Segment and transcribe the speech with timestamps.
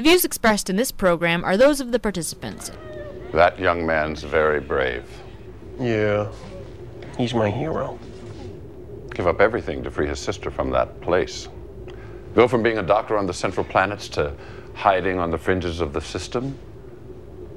[0.00, 2.72] The views expressed in this program are those of the participants.
[3.34, 5.04] That young man's very brave.
[5.78, 6.32] Yeah,
[7.18, 7.98] he's my hero.
[9.12, 11.48] Give up everything to free his sister from that place.
[12.34, 14.32] Go from being a doctor on the central planets to
[14.74, 16.58] hiding on the fringes of the system.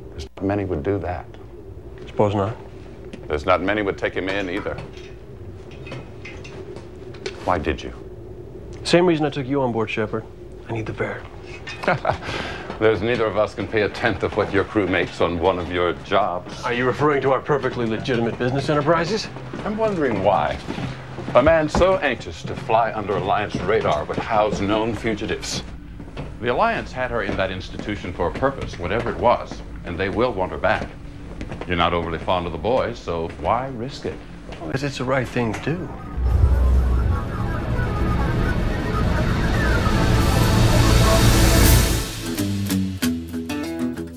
[0.10, 1.26] There's not many would do that.
[2.08, 2.58] Suppose not.
[3.30, 4.76] There's not many would take him in either.
[7.46, 7.94] Why did you?
[8.84, 10.26] Same reason I took you on board, Shepherd.
[10.68, 11.24] I need the fare.
[12.80, 15.60] There's neither of us can pay a tenth of what your crew makes on one
[15.60, 16.64] of your jobs.
[16.64, 19.28] Are you referring to our perfectly legitimate business enterprises?
[19.66, 20.58] I'm wondering why.
[21.36, 25.64] A man so anxious to fly under Alliance radar would house known fugitives.
[26.42, 30.10] The Alliance had her in that institution for a purpose, whatever it was, and they
[30.10, 30.90] will want her back.
[31.68, 34.18] You're not overly fond of the boys, so why risk it?
[34.66, 35.90] Because it's the right thing to do.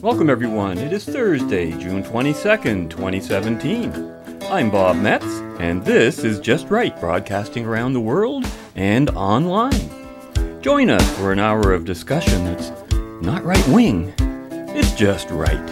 [0.07, 0.79] Welcome, everyone.
[0.79, 4.15] It is Thursday, June 22nd, 2017.
[4.43, 5.27] I'm Bob Metz,
[5.59, 8.47] and this is Just Right, broadcasting around the world
[8.77, 9.91] and online.
[10.63, 12.71] Join us for an hour of discussion that's
[13.21, 14.15] not right wing,
[14.77, 15.69] it's just right.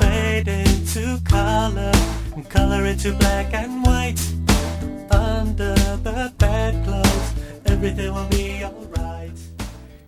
[0.00, 1.90] Fade into color,
[2.48, 4.20] color into black and white.
[5.10, 7.32] Under the bedclothes,
[7.66, 9.03] everything will be alright.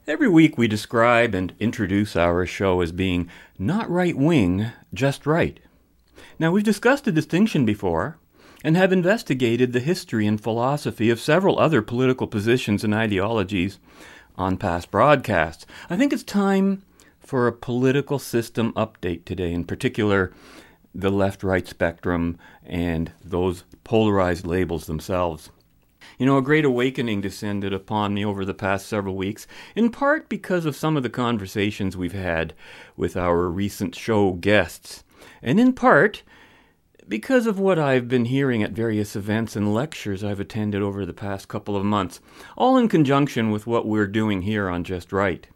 [0.09, 5.59] Every week we describe and introduce our show as being not right wing, just right.
[6.39, 8.17] Now, we've discussed the distinction before
[8.63, 13.81] and have investigated the history and philosophy of several other political positions and ideologies
[14.37, 15.67] on past broadcasts.
[15.91, 16.85] I think it's time
[17.19, 20.33] for a political system update today, in particular,
[20.95, 25.51] the left right spectrum and those polarized labels themselves.
[26.19, 30.29] You know, a great awakening descended upon me over the past several weeks, in part
[30.29, 32.55] because of some of the conversations we've had
[32.97, 35.05] with our recent show guests
[35.43, 36.23] and in part
[37.09, 41.13] because of what I've been hearing at various events and lectures I've attended over the
[41.13, 42.21] past couple of months,
[42.57, 45.47] all in conjunction with what we're doing here on Just Right.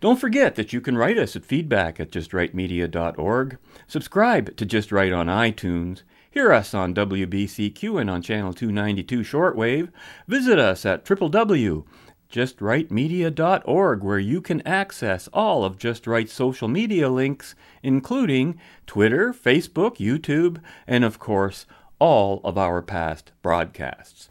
[0.00, 5.12] Don't forget that you can write us at feedback at justrightmedia.org, subscribe to Just Right
[5.12, 6.02] on iTunes,
[6.36, 9.88] hear us on WBCQ and on Channel 292 Shortwave,
[10.28, 11.84] visit us at www
[12.30, 19.96] justrightmedia.org, where you can access all of Just Right's social media links, including Twitter, Facebook,
[19.96, 21.64] YouTube, and of course,
[22.00, 24.28] all of our past broadcasts.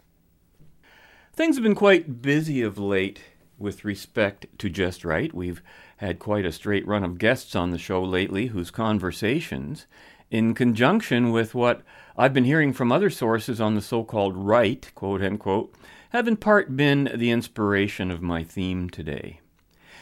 [1.33, 3.21] Things have been quite busy of late
[3.57, 5.33] with respect to Just Right.
[5.33, 5.63] We've
[5.97, 9.87] had quite a straight run of guests on the show lately whose conversations,
[10.35, 11.81] in conjunction with what
[12.17, 15.73] I've been hearing from other sources on the so called right, quote unquote,
[16.09, 19.39] have in part been the inspiration of my theme today.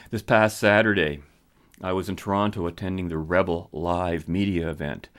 [0.09, 1.21] This past Saturday,
[1.83, 5.09] I was in Toronto attending the Rebel Live media event.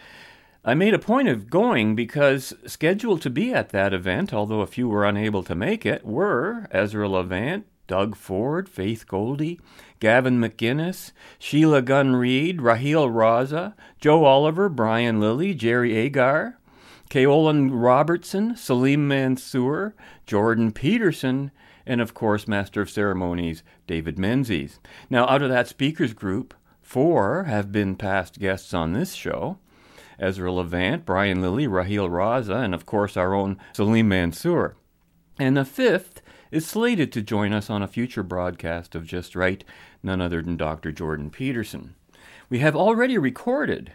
[0.64, 4.66] I made a point of going because scheduled to be at that event, although a
[4.66, 9.60] few were unable to make it, were Ezra Levant, Doug Ford, Faith Goldy,
[10.04, 16.58] Gavin McInnes, Sheila Gunn Reid, Raheel Raza, Joe Oliver, Brian Lilley, Jerry Agar,
[17.08, 19.94] Caolan Robertson, Salim Mansur,
[20.26, 21.52] Jordan Peterson,
[21.86, 24.78] and of course, Master of Ceremonies, David Menzies.
[25.08, 29.56] Now, out of that speakers group, four have been past guests on this show.
[30.18, 34.76] Ezra Levant, Brian Lilley, Raheel Raza, and of course our own Salim Mansur.
[35.38, 36.13] And the fifth
[36.50, 39.64] is slated to join us on a future broadcast of Just Right,
[40.02, 40.92] none other than Dr.
[40.92, 41.94] Jordan Peterson.
[42.48, 43.92] We have already recorded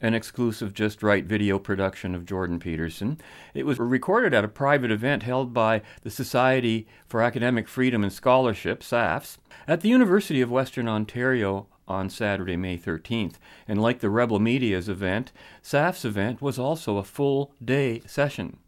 [0.00, 3.20] an exclusive Just Right video production of Jordan Peterson.
[3.54, 8.12] It was recorded at a private event held by the Society for Academic Freedom and
[8.12, 13.34] Scholarship, SAFS, at the University of Western Ontario on Saturday, May 13th.
[13.66, 15.32] And like the Rebel Media's event,
[15.62, 18.58] SAF's event was also a full day session.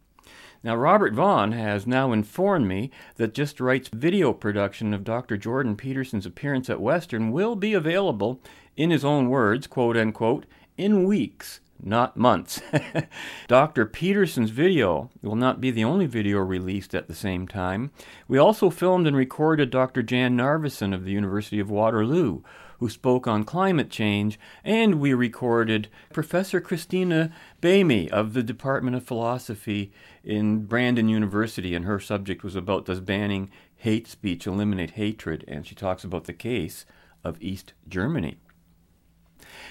[0.63, 5.35] Now, Robert Vaughn has now informed me that Just Right's video production of Dr.
[5.35, 8.39] Jordan Peterson's appearance at Western will be available,
[8.77, 10.45] in his own words, quote unquote,
[10.77, 12.61] in weeks, not months.
[13.47, 13.87] Dr.
[13.87, 17.89] Peterson's video will not be the only video released at the same time.
[18.27, 20.03] We also filmed and recorded Dr.
[20.03, 22.41] Jan Narveson of the University of Waterloo,
[22.81, 27.31] who spoke on climate change, and we recorded Professor Christina
[27.61, 29.93] Bamey of the Department of Philosophy
[30.23, 35.67] in Brandon University, and her subject was about does banning hate speech eliminate hatred, and
[35.67, 36.83] she talks about the case
[37.23, 38.39] of East Germany.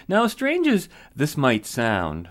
[0.07, 2.31] Now, strange as this might sound,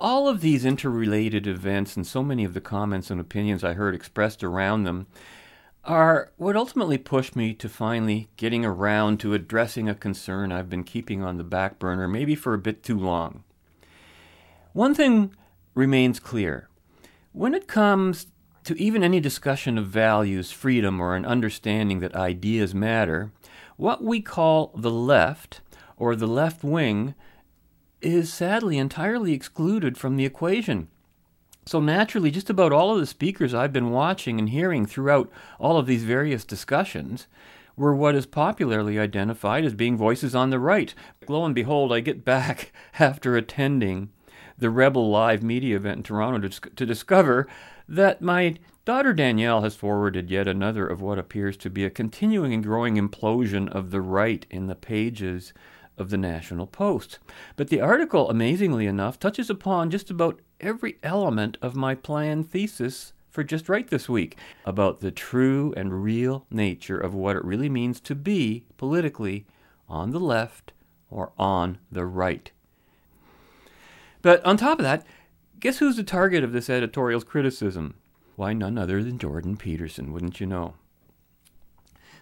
[0.00, 3.94] all of these interrelated events and so many of the comments and opinions I heard
[3.94, 5.06] expressed around them
[5.88, 10.84] are what ultimately pushed me to finally getting around to addressing a concern I've been
[10.84, 13.42] keeping on the back burner, maybe for a bit too long.
[14.74, 15.34] One thing
[15.74, 16.68] remains clear
[17.32, 18.26] when it comes
[18.64, 23.32] to even any discussion of values, freedom, or an understanding that ideas matter,
[23.78, 25.62] what we call the left
[25.96, 27.14] or the left wing
[28.02, 30.88] is sadly entirely excluded from the equation.
[31.68, 35.76] So, naturally, just about all of the speakers I've been watching and hearing throughout all
[35.76, 37.26] of these various discussions
[37.76, 40.94] were what is popularly identified as being voices on the right.
[41.28, 44.08] Lo and behold, I get back after attending
[44.56, 47.46] the Rebel Live media event in Toronto to, to discover
[47.86, 48.54] that my
[48.86, 52.94] daughter Danielle has forwarded yet another of what appears to be a continuing and growing
[52.94, 55.52] implosion of the right in the pages
[55.98, 57.18] of the National Post.
[57.56, 63.12] But the article, amazingly enough, touches upon just about every element of my planned thesis
[63.30, 67.68] for Just Right this week about the true and real nature of what it really
[67.68, 69.46] means to be politically
[69.88, 70.72] on the left
[71.10, 72.50] or on the right.
[74.22, 75.06] But on top of that,
[75.60, 77.94] guess who's the target of this editorial's criticism?
[78.36, 80.74] Why, none other than Jordan Peterson, wouldn't you know?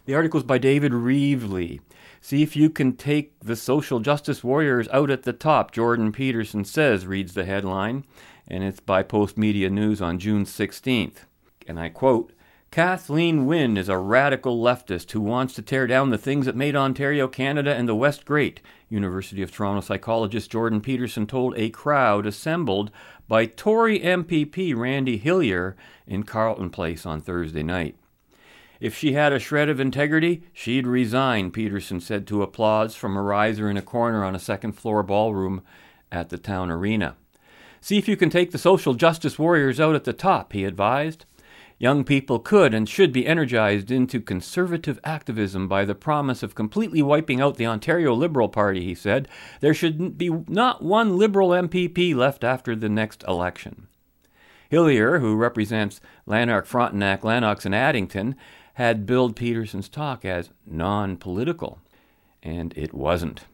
[0.06, 1.81] The article is by David Reevely.
[2.20, 6.64] See if you can take the social justice warriors out at the top, Jordan Peterson
[6.64, 8.04] says, reads the headline,
[8.48, 11.24] and it's by Postmedia News on June 16th.
[11.66, 12.32] And I quote
[12.70, 16.76] Kathleen Wynne is a radical leftist who wants to tear down the things that made
[16.76, 22.26] Ontario, Canada, and the West great, University of Toronto psychologist Jordan Peterson told a crowd
[22.26, 22.90] assembled
[23.28, 25.74] by Tory MPP Randy Hillier
[26.06, 27.96] in Carleton Place on Thursday night.
[28.81, 33.23] If she had a shred of integrity, she'd resign, Peterson said to applause from a
[33.23, 35.62] riser in a corner on a second floor ballroom
[36.12, 37.17] at the town arena.
[37.81, 41.25] See if you can take the social justice warriors out at the top, he advised.
[41.78, 47.02] Young people could and should be energized into conservative activism by the promise of completely
[47.02, 49.28] wiping out the Ontario Liberal Party, he said.
[49.61, 53.88] There should be not one Liberal MPP left after the next election.
[54.70, 58.37] Hillier, who represents Lanark, Frontenac, Lennox, and Addington,
[58.76, 61.78] had billed Peterson's talk as non political,
[62.43, 63.44] and it wasn't.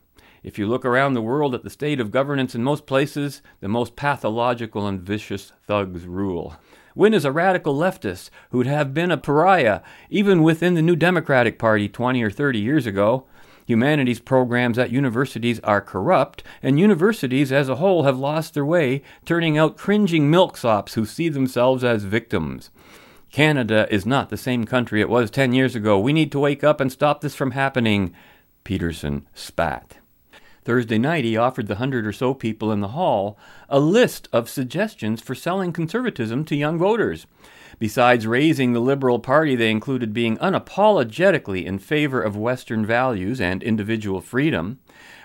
[0.42, 3.68] If you look around the world at the state of governance in most places, the
[3.68, 6.56] most pathological and vicious thugs rule.
[6.96, 11.56] Wynne is a radical leftist who'd have been a pariah even within the New Democratic
[11.56, 13.24] Party 20 or 30 years ago.
[13.66, 19.02] Humanities programs at universities are corrupt, and universities as a whole have lost their way,
[19.24, 22.70] turning out cringing milksops who see themselves as victims.
[23.32, 25.98] Canada is not the same country it was 10 years ago.
[25.98, 28.14] We need to wake up and stop this from happening.
[28.62, 29.96] Peterson spat.
[30.64, 33.38] Thursday night, he offered the hundred or so people in the hall
[33.70, 37.26] a list of suggestions for selling conservatism to young voters.
[37.78, 43.62] Besides razing the Liberal Party, they included being unapologetically in favor of Western values and
[43.62, 44.78] individual freedom,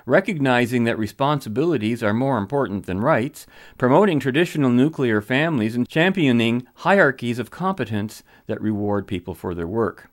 [0.07, 3.45] recognizing that responsibilities are more important than rights,
[3.77, 10.09] promoting traditional nuclear families, and championing hierarchies of competence that reward people for their work.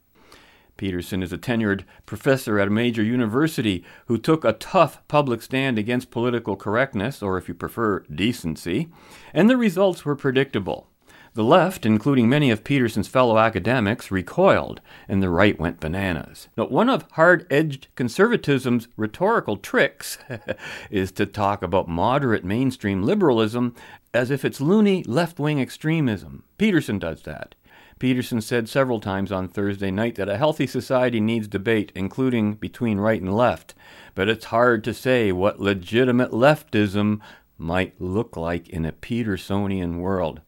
[0.76, 5.78] Peterson is a tenured professor at a major university who took a tough public stand
[5.78, 8.88] against political correctness, or if you prefer, decency,
[9.32, 10.88] and the results were predictable.
[11.34, 16.46] The left, including many of Peterson's fellow academics, recoiled, and the right went bananas.
[16.56, 20.16] Now, one of hard edged conservatism's rhetorical tricks
[20.92, 23.74] is to talk about moderate mainstream liberalism
[24.12, 26.44] as if it's loony left wing extremism.
[26.56, 27.56] Peterson does that.
[27.98, 32.98] Peterson said several times on Thursday night that a healthy society needs debate, including between
[32.98, 33.74] right and left,
[34.14, 37.20] but it's hard to say what legitimate leftism
[37.58, 40.40] might look like in a Petersonian world.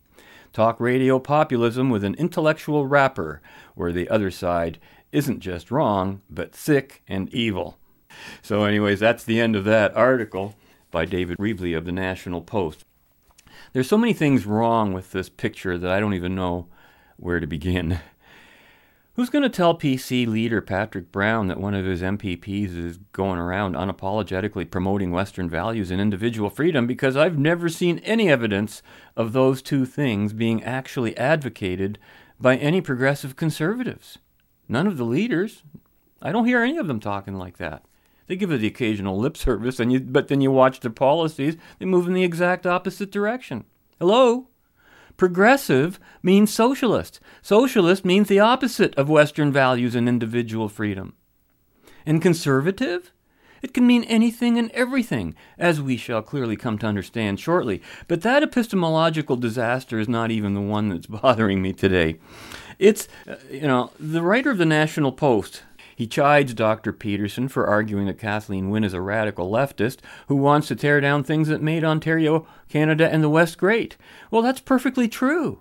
[0.57, 3.43] Talk radio populism with an intellectual wrapper,
[3.75, 4.79] where the other side
[5.13, 7.77] isn't just wrong, but sick and evil.
[8.41, 10.55] So, anyways, that's the end of that article
[10.91, 12.87] by David Reevely of the National Post.
[13.75, 16.69] There's so many things wrong with this picture that I don't even know
[17.19, 18.01] where to begin.
[19.17, 23.39] Who's going to tell PC leader Patrick Brown that one of his MPPs is going
[23.39, 26.87] around unapologetically promoting Western values and individual freedom?
[26.87, 28.83] Because I've never seen any evidence
[29.17, 31.99] of those two things being actually advocated
[32.39, 34.19] by any progressive conservatives.
[34.69, 35.63] None of the leaders.
[36.21, 37.87] I don't hear any of them talking like that.
[38.27, 41.57] They give it the occasional lip service, and you, but then you watch their policies,
[41.79, 43.65] they move in the exact opposite direction.
[43.99, 44.49] Hello?
[45.17, 47.21] Progressive means socialist.
[47.43, 51.15] Socialist means the opposite of Western values and individual freedom.
[52.05, 53.13] And conservative?
[53.63, 57.83] It can mean anything and everything, as we shall clearly come to understand shortly.
[58.07, 62.19] But that epistemological disaster is not even the one that's bothering me today.
[62.79, 65.63] It's, uh, you know, the writer of the National Post.
[65.97, 66.93] He chides Dr.
[66.93, 71.25] Peterson for arguing that Kathleen Wynne is a radical leftist who wants to tear down
[71.25, 73.97] things that made Ontario, Canada, and the West great.
[74.31, 75.61] Well, that's perfectly true.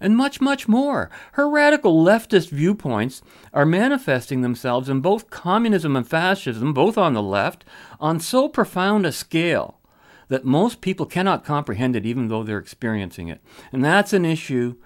[0.00, 1.10] And much, much more.
[1.32, 7.22] Her radical leftist viewpoints are manifesting themselves in both communism and fascism, both on the
[7.22, 7.64] left,
[8.00, 9.78] on so profound a scale
[10.26, 13.40] that most people cannot comprehend it even though they're experiencing it.
[13.72, 14.76] And that's an issue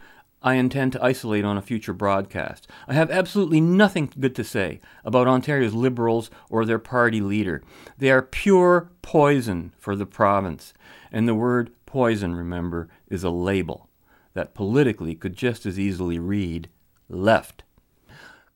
[0.43, 2.67] I intend to isolate on a future broadcast.
[2.89, 7.63] I have absolutely nothing good to say about Ontario's Liberals or their party leader.
[7.99, 10.75] They are pure poison for the province.
[11.13, 13.89] And the word poison, remember, is a label
[14.35, 16.69] that politically could just as easily read
[17.09, 17.63] left.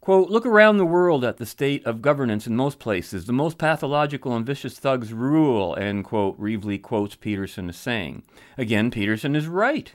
[0.00, 3.26] Quote, look around the world at the state of governance in most places.
[3.26, 8.22] The most pathological and vicious thugs rule, end quote, Reevely quotes Peterson as saying.
[8.56, 9.92] Again, Peterson is right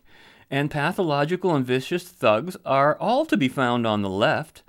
[0.52, 4.64] and pathological and vicious thugs are all to be found on the left.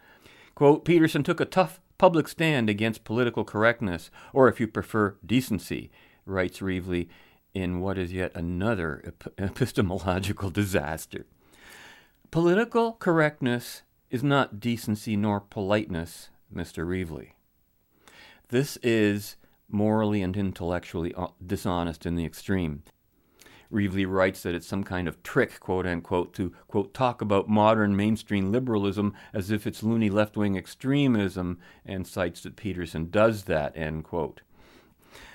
[0.54, 5.90] Quote, Peterson took a tough public stand against political correctness, or if you prefer, decency,
[6.24, 7.08] writes Reevely
[7.52, 11.26] in what is yet another ep- epistemological disaster.
[12.30, 16.86] Political correctness is not decency nor politeness, Mr.
[16.86, 17.32] Reevely.
[18.50, 19.36] This is
[19.68, 22.84] morally and intellectually uh, dishonest in the extreme.
[23.72, 27.96] Reevely writes that it's some kind of trick, quote unquote, to, quote, talk about modern
[27.96, 33.76] mainstream liberalism as if it's loony left wing extremism, and cites that Peterson does that,
[33.76, 34.42] end quote.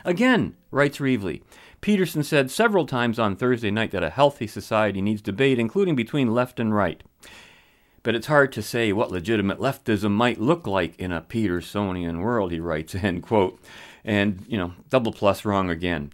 [0.06, 1.42] Again, writes Reevely,
[1.82, 6.34] Peterson said several times on Thursday night that a healthy society needs debate, including between
[6.34, 7.04] left and right.
[8.04, 12.52] But it's hard to say what legitimate leftism might look like in a Petersonian world,
[12.52, 13.60] he writes, end quote.
[14.06, 16.14] And, you know, double plus wrong again.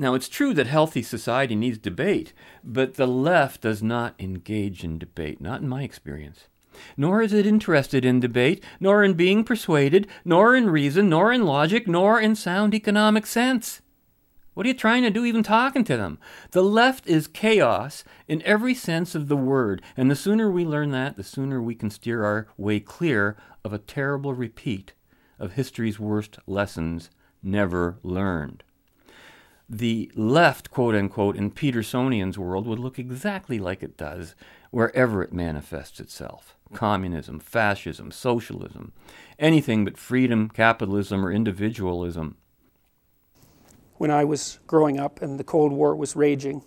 [0.00, 2.32] Now, it's true that healthy society needs debate,
[2.64, 6.48] but the left does not engage in debate, not in my experience.
[6.96, 11.44] Nor is it interested in debate, nor in being persuaded, nor in reason, nor in
[11.44, 13.82] logic, nor in sound economic sense.
[14.54, 16.18] What are you trying to do even talking to them?
[16.52, 20.92] The left is chaos in every sense of the word, and the sooner we learn
[20.92, 24.94] that, the sooner we can steer our way clear of a terrible repeat
[25.38, 27.10] of history's worst lessons
[27.42, 28.64] never learned
[29.72, 34.34] the left, quote unquote, in Petersonian's world would look exactly like it does
[34.72, 38.92] wherever it manifests itself communism, fascism, socialism,
[39.40, 42.36] anything but freedom, capitalism, or individualism.
[43.96, 46.62] When I was growing up and the Cold War was raging,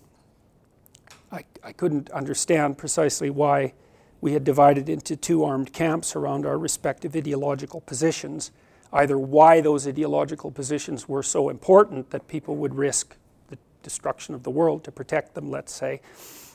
[1.32, 3.72] I, I couldn't understand precisely why
[4.20, 8.50] we had divided into two armed camps around our respective ideological positions
[8.94, 13.16] either why those ideological positions were so important that people would risk
[13.48, 16.00] the destruction of the world to protect them, let's say,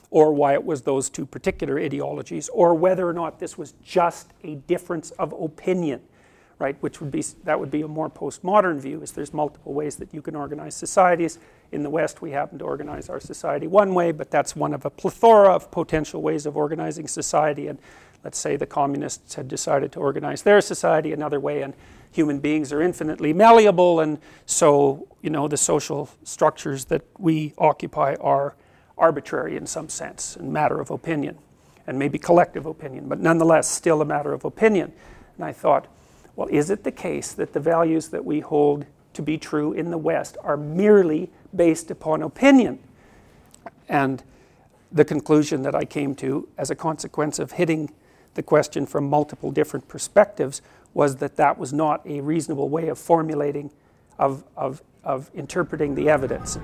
[0.10, 4.31] or why it was those two particular ideologies, or whether or not this was just
[4.43, 6.01] a difference of opinion,
[6.58, 6.75] right?
[6.81, 10.13] Which would be that would be a more postmodern view, is there's multiple ways that
[10.13, 11.39] you can organize societies.
[11.72, 14.86] In the West, we happen to organize our society one way, but that's one of
[14.86, 17.67] a plethora of potential ways of organizing society.
[17.67, 17.77] And
[18.24, 21.74] let's say the communists had decided to organize their society another way, and
[22.12, 28.16] human beings are infinitely malleable, and so you know the social structures that we occupy
[28.16, 28.56] are
[28.98, 31.38] arbitrary in some sense and matter of opinion,
[31.88, 34.92] and maybe collective opinion, but nonetheless still a matter of opinion.
[35.38, 35.88] And I thought,
[36.36, 39.92] well, is it the case that the values that we hold to be true in
[39.92, 42.80] the West are merely based upon opinion?
[43.88, 44.24] And
[44.92, 47.92] the conclusion that I came to as a consequence of hitting
[48.34, 50.62] the question from multiple different perspectives
[51.00, 53.72] was that that was not a reasonable way of formulating,
[54.18, 56.56] of, of, of interpreting the evidence.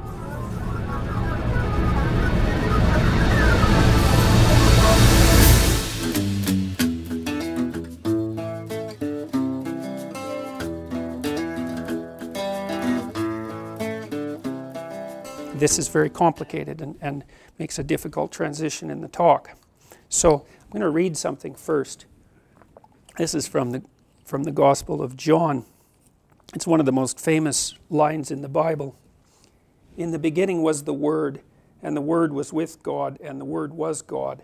[15.57, 17.23] This is very complicated and, and
[17.57, 19.51] makes a difficult transition in the talk.
[20.09, 22.05] So I'm going to read something first.
[23.15, 23.81] This is from the
[24.25, 25.65] from the Gospel of John.
[26.53, 28.95] It's one of the most famous lines in the Bible.
[29.97, 31.41] In the beginning was the Word,
[31.81, 34.41] and the Word was with God, and the Word was God.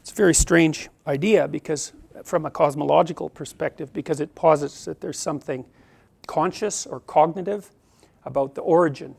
[0.00, 1.92] It's a very strange idea because,
[2.24, 5.66] from a cosmological perspective, because it posits that there's something
[6.26, 7.70] conscious or cognitive
[8.24, 9.14] about the origin,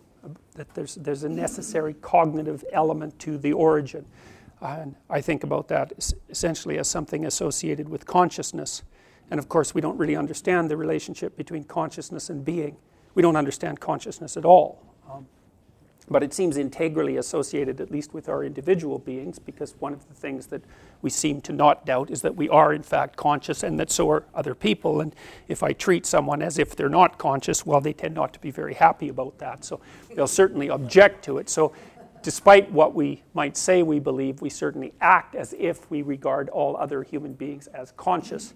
[0.55, 4.05] that there's, there's a necessary cognitive element to the origin.
[4.61, 5.93] And I think about that
[6.27, 8.83] essentially as something associated with consciousness.
[9.31, 12.77] And of course, we don't really understand the relationship between consciousness and being.
[13.15, 14.81] We don't understand consciousness at all.
[15.09, 15.27] Um,
[16.09, 20.15] but it seems integrally associated, at least with our individual beings, because one of the
[20.15, 20.63] things that
[21.03, 24.09] we seem to not doubt is that we are, in fact, conscious and that so
[24.09, 25.01] are other people.
[25.01, 25.15] And
[25.48, 28.50] if I treat someone as if they're not conscious, well, they tend not to be
[28.50, 29.63] very happy about that.
[29.63, 29.81] So
[30.15, 31.48] they'll certainly object to it.
[31.50, 31.74] So,
[32.21, 36.75] despite what we might say we believe, we certainly act as if we regard all
[36.75, 38.55] other human beings as conscious.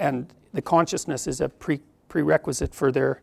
[0.00, 3.22] And the consciousness is a pre- prerequisite for, their,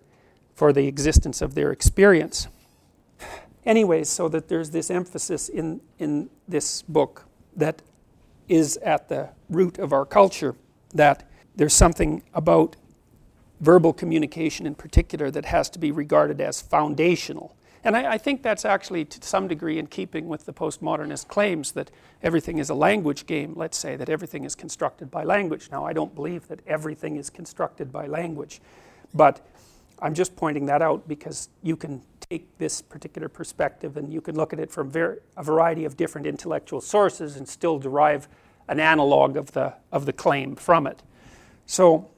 [0.55, 2.47] for the existence of their experience
[3.67, 7.81] anyways, so that there's this emphasis in, in this book that
[8.47, 10.55] is at the root of our culture,
[10.93, 12.77] that there's something about
[13.59, 17.56] verbal communication in particular that has to be regarded as foundational.
[17.83, 21.71] And I, I, think that's actually to some degree in keeping with the postmodernist claims
[21.73, 21.91] that
[22.23, 25.69] everything is a language game, let's say, that everything is constructed by language.
[25.71, 28.61] Now, I don't believe that everything is constructed by language,
[29.13, 29.45] but
[30.01, 34.35] I'm just pointing that out because you can take this particular perspective and you can
[34.35, 38.27] look at it from ver- a variety of different intellectual sources and still derive
[38.67, 41.01] an analog of the, of the claim from it.
[41.65, 42.09] So,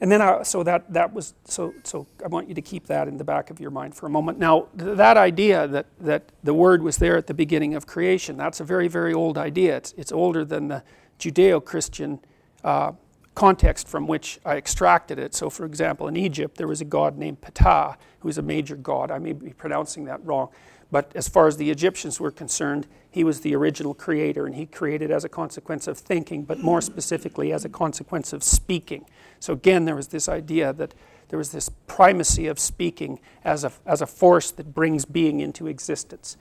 [0.00, 3.06] and then I, so that, that was, so, so I want you to keep that
[3.06, 4.38] in the back of your mind for a moment.
[4.38, 8.36] Now, th- that idea that, that the word was there at the beginning of creation,
[8.38, 9.76] that's a very, very old idea.
[9.76, 10.82] It's, it's older than the
[11.18, 12.18] Judeo Christian
[12.64, 12.92] uh,
[13.34, 15.34] context from which I extracted it.
[15.34, 18.76] So, for example, in Egypt, there was a god named Ptah, who was a major
[18.76, 19.10] god.
[19.10, 20.48] I may be pronouncing that wrong.
[20.90, 24.66] But as far as the Egyptians were concerned, he was the original creator, and he
[24.66, 29.06] created as a consequence of thinking, but more specifically as a consequence of speaking.
[29.38, 30.94] So, again, there was this idea that
[31.28, 35.66] there was this primacy of speaking as a, as a force that brings being into
[35.66, 36.36] existence.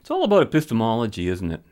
[0.00, 1.62] It's all about epistemology, isn't it?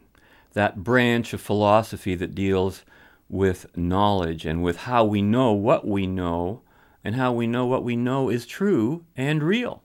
[0.52, 2.84] That branch of philosophy that deals
[3.28, 6.62] with knowledge and with how we know what we know
[7.02, 9.82] and how we know what we know is true and real.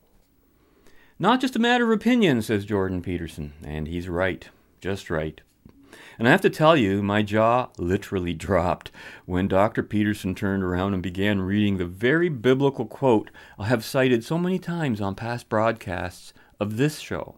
[1.17, 4.49] Not just a matter of opinion, says Jordan Peterson, and he's right,
[4.81, 5.39] just right.
[6.19, 8.91] And I have to tell you, my jaw literally dropped
[9.25, 9.81] when Dr.
[9.81, 14.59] Peterson turned around and began reading the very biblical quote I have cited so many
[14.59, 17.35] times on past broadcasts of this show.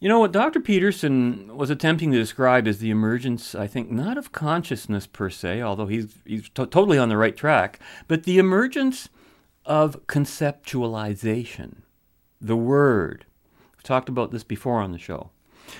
[0.00, 0.58] You know, what Dr.
[0.58, 5.62] Peterson was attempting to describe is the emergence, I think, not of consciousness per se,
[5.62, 9.08] although he's, he's to- totally on the right track, but the emergence
[9.64, 11.82] of conceptualization.
[12.40, 13.26] The word.
[13.76, 15.30] We've talked about this before on the show.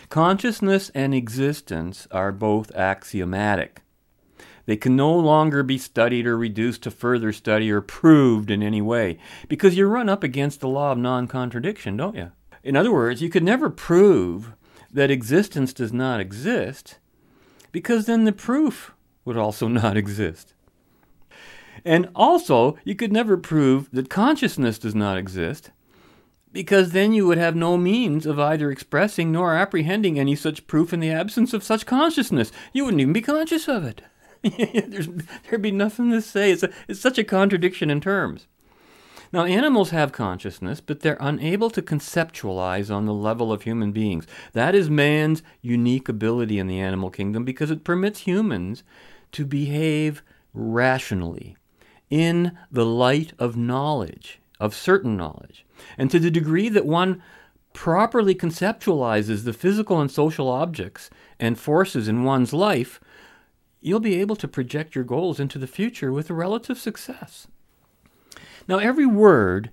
[0.08, 3.82] Consciousness and existence are both axiomatic.
[4.66, 8.82] They can no longer be studied or reduced to further study or proved in any
[8.82, 9.18] way,
[9.48, 12.32] because you run up against the law of non contradiction, don't you?
[12.62, 14.52] In other words, you could never prove
[14.92, 16.98] that existence does not exist
[17.72, 18.92] because then the proof
[19.24, 20.54] would also not exist.
[21.84, 25.70] And also, you could never prove that consciousness does not exist
[26.52, 30.92] because then you would have no means of either expressing nor apprehending any such proof
[30.92, 32.52] in the absence of such consciousness.
[32.72, 34.02] You wouldn't even be conscious of it.
[35.50, 36.52] there'd be nothing to say.
[36.52, 38.46] It's, a, it's such a contradiction in terms.
[39.30, 44.26] Now, animals have consciousness, but they're unable to conceptualize on the level of human beings.
[44.54, 48.84] That is man's unique ability in the animal kingdom because it permits humans
[49.32, 50.22] to behave
[50.54, 51.56] rationally
[52.08, 55.66] in the light of knowledge, of certain knowledge.
[55.96, 57.22] And to the degree that one
[57.72, 63.00] properly conceptualizes the physical and social objects and forces in one's life,
[63.80, 67.46] you'll be able to project your goals into the future with relative success.
[68.66, 69.70] Now, every word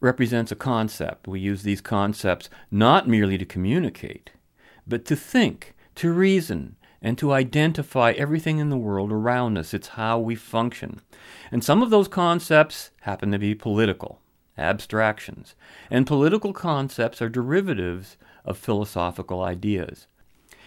[0.00, 1.28] represents a concept.
[1.28, 4.32] We use these concepts not merely to communicate,
[4.86, 9.72] but to think, to reason, and to identify everything in the world around us.
[9.72, 11.00] It's how we function.
[11.52, 14.20] And some of those concepts happen to be political,
[14.56, 15.54] abstractions.
[15.90, 20.06] And political concepts are derivatives of philosophical ideas.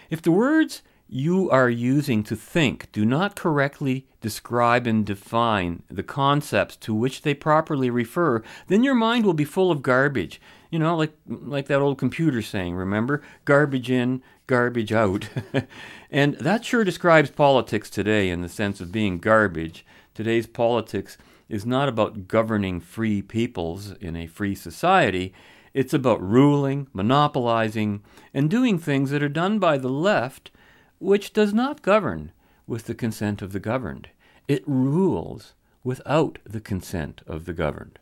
[0.10, 6.04] If the words you are using to think do not correctly describe and define the
[6.04, 10.41] concepts to which they properly refer, then your mind will be full of garbage.
[10.69, 13.21] You know, like like that old computer saying, remember?
[13.45, 15.30] Garbage in, garbage out.
[16.12, 19.86] and that sure describes politics today in the sense of being garbage.
[20.13, 21.17] Today's politics
[21.49, 25.33] is not about governing free peoples in a free society.
[25.73, 30.51] It's about ruling, monopolizing, and doing things that are done by the left
[30.99, 32.31] which does not govern
[32.65, 34.10] with the consent of the governed.
[34.47, 37.99] It rules without the consent of the governed.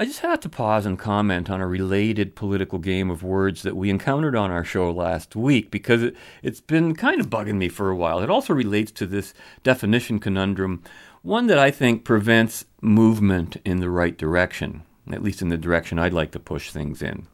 [0.00, 3.76] I just had to pause and comment on a related political game of words that
[3.76, 7.68] we encountered on our show last week because it, has been kind of bugging me
[7.68, 8.20] for a while.
[8.20, 10.84] It also relates to this definition conundrum,
[11.28, 14.82] one that I think prevents movement in the right direction.
[15.12, 17.26] at least in the direction I'd like to push things in.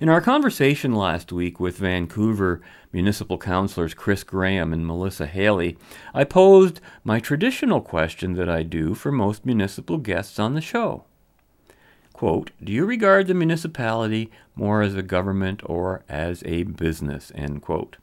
[0.00, 5.76] In our conversation last week with Vancouver municipal councillors Chris Graham and Melissa Haley,
[6.14, 11.04] I posed my traditional question that I do for most municipal guests on the show.
[12.14, 17.30] Quote, do you regard the municipality more as a government or as a business?
[17.34, 17.98] End quote.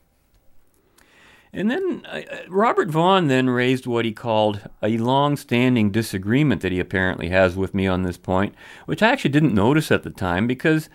[1.56, 6.70] And then uh, Robert Vaughn then raised what he called a long standing disagreement that
[6.70, 10.10] he apparently has with me on this point, which I actually didn't notice at the
[10.10, 10.90] time because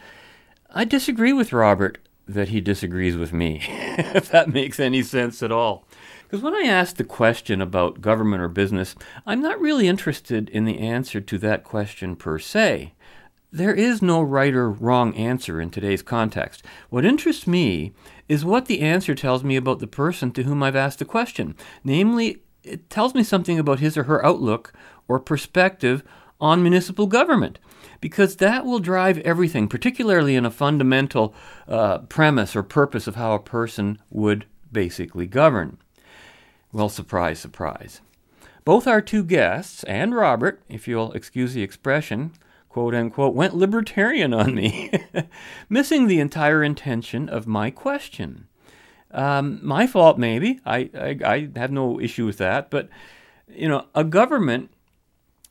[0.70, 1.98] I disagree with Robert
[2.28, 5.88] that he disagrees with me, if that makes any sense at all.
[6.24, 8.96] Because when I ask the question about government or business,
[9.26, 12.94] I'm not really interested in the answer to that question per se.
[13.54, 16.64] There is no right or wrong answer in today's context.
[16.90, 17.92] What interests me
[18.30, 21.56] is what the answer tells me about the person to whom I've asked the question.
[21.84, 24.72] Namely, it tells me something about his or her outlook
[25.10, 26.02] or perspective
[26.40, 27.60] on municipal government
[28.00, 31.36] because that will drive everything, particularly in a fundamental
[31.68, 35.78] uh, premise or purpose of how a person would basically govern.
[36.72, 38.00] Well, surprise, surprise.
[38.64, 42.32] Both our two guests and Robert, if you'll excuse the expression,
[42.72, 44.90] quote unquote, went libertarian on me,
[45.70, 48.48] missing the entire intention of my question.
[49.12, 50.62] Um, my fault, maybe.
[50.66, 52.72] I, I, I have no issue with that.
[52.72, 52.88] But,
[53.50, 54.72] you know, a government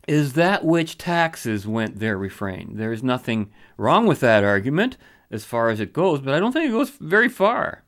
[0.08, 2.76] is that which taxes went their refrain.
[2.76, 4.96] There's nothing wrong with that argument
[5.30, 7.84] as far as it goes, but I don't think it goes very far.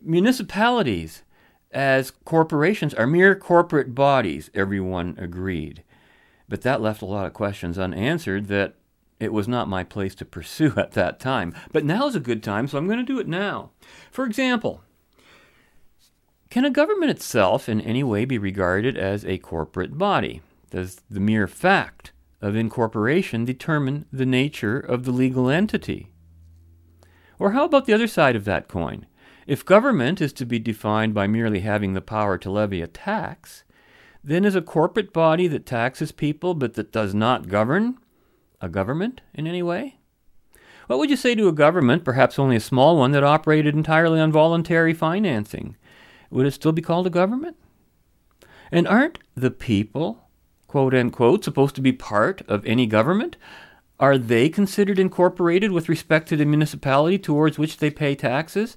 [0.00, 1.22] Municipalities,
[1.70, 5.82] as corporations, are mere corporate bodies, everyone agreed.
[6.48, 8.74] But that left a lot of questions unanswered that
[9.20, 11.54] it was not my place to pursue at that time.
[11.72, 13.70] But now is a good time, so I'm going to do it now.
[14.10, 14.82] For example,
[16.50, 20.40] can a government itself in any way be regarded as a corporate body?
[20.70, 26.10] Does the mere fact of incorporation determine the nature of the legal entity?
[27.38, 29.06] Or how about the other side of that coin?
[29.46, 33.64] If government is to be defined by merely having the power to levy a tax,
[34.24, 37.98] then is a corporate body that taxes people but that does not govern
[38.60, 39.98] a government in any way?
[40.86, 44.20] What would you say to a government, perhaps only a small one, that operated entirely
[44.20, 45.76] on voluntary financing?
[46.30, 47.56] Would it still be called a government?
[48.72, 50.24] And aren't the people
[50.74, 53.36] quote unquote, supposed to be part of any government?
[54.00, 58.76] Are they considered incorporated with respect to the municipality towards which they pay taxes?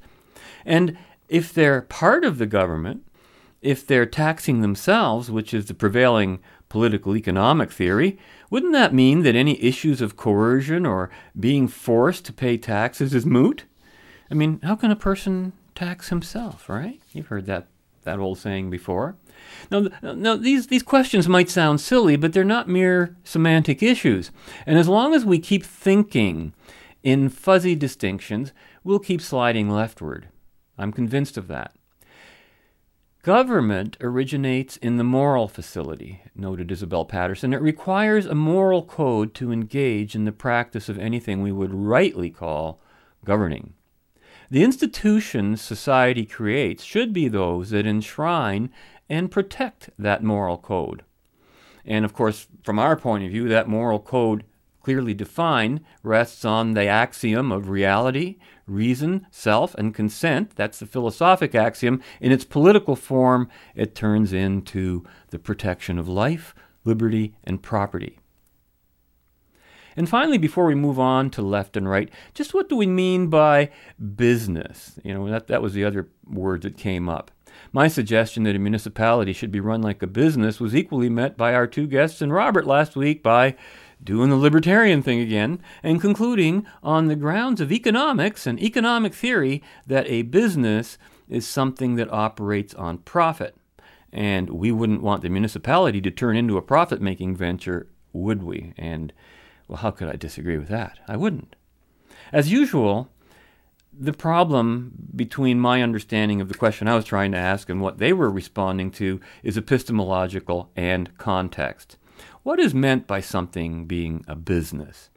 [0.63, 0.95] And
[1.27, 3.03] if they're part of the government,
[3.61, 6.39] if they're taxing themselves, which is the prevailing
[6.69, 8.17] political economic theory,
[8.49, 13.25] wouldn't that mean that any issues of coercion or being forced to pay taxes is
[13.25, 13.65] moot?
[14.29, 16.99] I mean, how can a person tax himself, right?
[17.13, 17.67] You've heard that,
[18.03, 19.15] that old saying before.
[19.69, 24.31] Now, now these, these questions might sound silly, but they're not mere semantic issues.
[24.65, 26.53] And as long as we keep thinking
[27.03, 30.29] in fuzzy distinctions, we'll keep sliding leftward.
[30.77, 31.73] I'm convinced of that.
[33.27, 37.51] Government originates in the moral facility, noted Isabel Paterson.
[37.51, 42.29] It requires a moral code to engage in the practice of anything we would rightly
[42.29, 42.79] call
[43.25, 43.73] governing.
[44.49, 48.69] The institutions society creates should be those that enshrine
[49.09, 51.03] and protect that moral code.
[51.83, 54.45] And of course, from our point of view, that moral code
[54.81, 58.37] clearly defined rests on the axiom of reality,
[58.67, 60.55] reason, self, and consent.
[60.55, 62.01] That's the philosophic axiom.
[62.21, 66.53] In its political form, it turns into the protection of life,
[66.83, 68.19] liberty, and property.
[69.95, 73.27] And finally, before we move on to left and right, just what do we mean
[73.29, 73.71] by
[74.15, 74.99] business?
[75.03, 77.31] You know, that, that was the other word that came up.
[77.73, 81.55] My suggestion that a municipality should be run like a business was equally met by
[81.55, 83.55] our two guests and Robert last week by
[84.03, 89.61] doing the libertarian thing again and concluding on the grounds of economics and economic theory
[89.85, 90.97] that a business
[91.29, 93.55] is something that operates on profit.
[94.11, 98.73] And we wouldn't want the municipality to turn into a profit making venture, would we?
[98.77, 99.11] And,
[99.67, 100.99] well, how could I disagree with that?
[101.07, 101.55] I wouldn't.
[102.31, 103.09] As usual,
[103.99, 107.97] the problem between my understanding of the question I was trying to ask and what
[107.97, 111.97] they were responding to is epistemological and context.
[112.47, 115.09] What is meant by something being a business?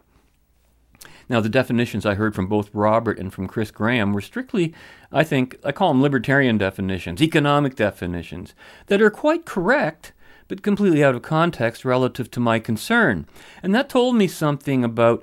[1.29, 4.75] Now, the definitions I heard from both Robert and from Chris Graham were strictly,
[5.13, 8.53] I think, I call them libertarian definitions, economic definitions,
[8.89, 10.13] that are quite correct,
[10.49, 13.29] but completely out of context relative to my concern.
[13.63, 15.23] And that told me something about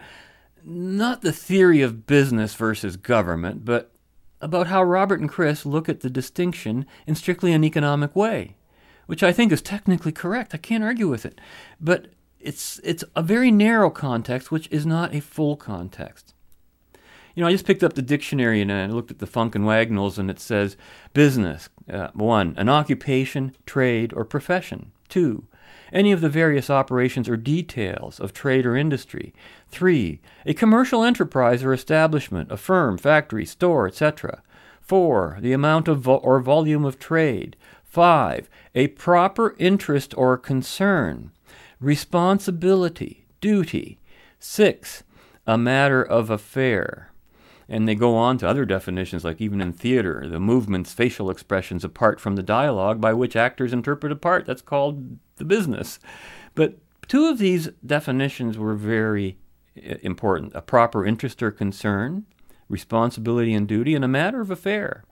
[0.64, 3.92] not the theory of business versus government, but
[4.40, 8.56] about how Robert and Chris look at the distinction in strictly an economic way,
[9.08, 10.54] which I think is technically correct.
[10.54, 11.42] I can't argue with it.
[11.82, 12.08] But
[12.40, 16.34] it's it's a very narrow context, which is not a full context.
[17.34, 19.66] You know, I just picked up the dictionary and I looked at the Funk and
[19.66, 20.78] Wagnalls, and it says
[21.14, 21.70] business.
[21.92, 24.92] Uh, one, an occupation, trade, or profession.
[25.08, 25.46] Two,
[25.94, 29.34] any of the various operations or details of trade or industry.
[29.68, 34.42] Three, a commercial enterprise or establishment, a firm, factory, store, etc.
[34.82, 37.56] Four, the amount of vo- or volume of trade.
[37.88, 41.32] Five, a proper interest or concern.
[41.80, 44.00] Responsibility, duty.
[44.40, 45.04] Six,
[45.48, 47.12] a matter of affair.
[47.70, 51.84] And they go on to other definitions, like even in theater, the movements, facial expressions
[51.84, 54.46] apart from the dialogue by which actors interpret a part.
[54.46, 56.00] That's called the business.
[56.56, 59.38] But two of these definitions were very
[59.78, 62.26] uh, important a proper interest or concern,
[62.70, 65.04] responsibility and duty, and a matter of affair.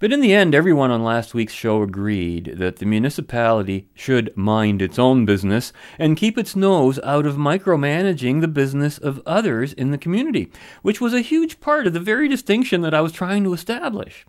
[0.00, 4.80] But in the end, everyone on last week's show agreed that the municipality should mind
[4.80, 9.90] its own business and keep its nose out of micromanaging the business of others in
[9.90, 13.44] the community, which was a huge part of the very distinction that I was trying
[13.44, 14.24] to establish.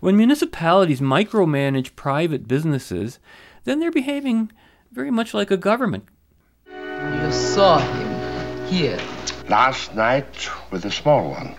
[0.00, 3.18] When municipalities micromanage private businesses,
[3.64, 4.52] then they're behaving
[4.92, 6.04] very much like a government.
[6.68, 9.00] You saw him here.
[9.48, 11.56] Last night with a small one.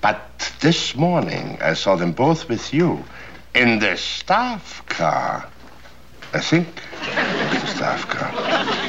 [0.00, 3.04] But this morning I saw them both with you
[3.54, 5.48] in the staff car.
[6.32, 6.68] I think
[7.02, 8.30] it's the staff car.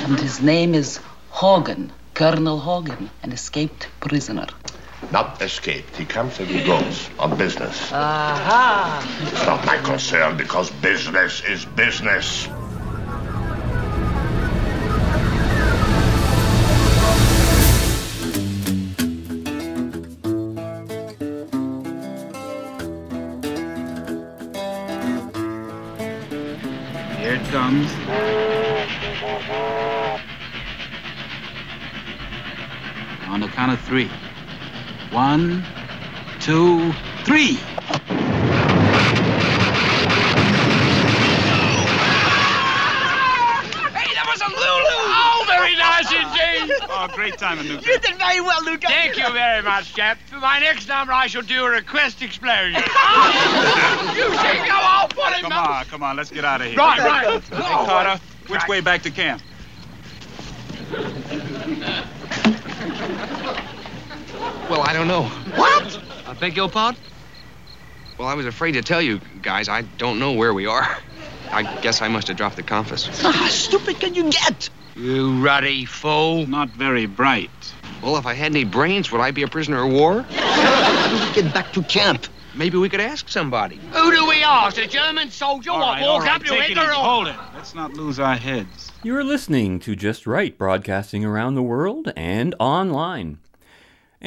[0.05, 4.47] And his name is Hogan, Colonel Hogan, an escaped prisoner.
[5.11, 5.95] Not escaped.
[5.95, 7.91] He comes and he goes on business.
[7.91, 9.29] Aha!
[9.31, 12.47] It's not my concern because business is business.
[33.87, 34.09] Three.
[35.11, 35.63] One,
[36.41, 36.91] two,
[37.23, 37.57] three.
[43.95, 44.97] Hey, that was a Lulu!
[45.09, 46.75] Oh, very nice indeed!
[46.89, 47.85] Oh, great time, Luke.
[47.85, 48.81] You did very well, Luke.
[48.81, 50.17] Thank you very much, Cap.
[50.27, 52.75] For my next number, I shall do a request explosion.
[54.15, 55.69] you see, go on, put him Come up.
[55.69, 56.77] on, come on, let's get out of here.
[56.77, 57.41] Right, right.
[57.43, 59.41] Hey, Carter, which way back to camp?
[64.69, 65.23] Well, I don't know.
[65.55, 65.99] What?
[66.25, 66.99] I beg your pardon?
[68.17, 69.69] Well, I was afraid to tell you guys.
[69.69, 70.97] I don't know where we are.
[71.51, 73.07] I guess I must have dropped the compass.
[73.23, 74.69] Ah, how stupid can you get?
[74.95, 76.45] You ruddy fool.
[76.47, 77.49] Not very bright.
[78.01, 80.23] Well, if I had any brains, would I be a prisoner of war?
[80.23, 82.25] How do we get back to camp?
[82.55, 83.79] Maybe we could ask somebody.
[83.93, 84.77] Who do we ask?
[84.79, 85.69] A German soldier?
[85.71, 87.35] All what, walk right, up to take it or- Hold it.
[87.53, 88.91] Let's not lose our heads.
[89.03, 93.37] You are listening to Just Right, broadcasting around the world and online.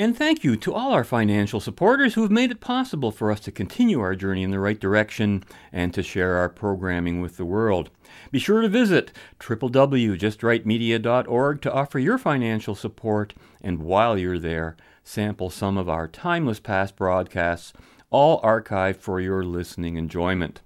[0.01, 3.41] And thank you to all our financial supporters who have made it possible for us
[3.41, 7.45] to continue our journey in the right direction and to share our programming with the
[7.45, 7.91] world.
[8.31, 15.51] Be sure to visit www.justrightmedia.org to offer your financial support, and while you're there, sample
[15.51, 17.75] some of our timeless past broadcasts,
[18.09, 20.63] all archived for your listening enjoyment.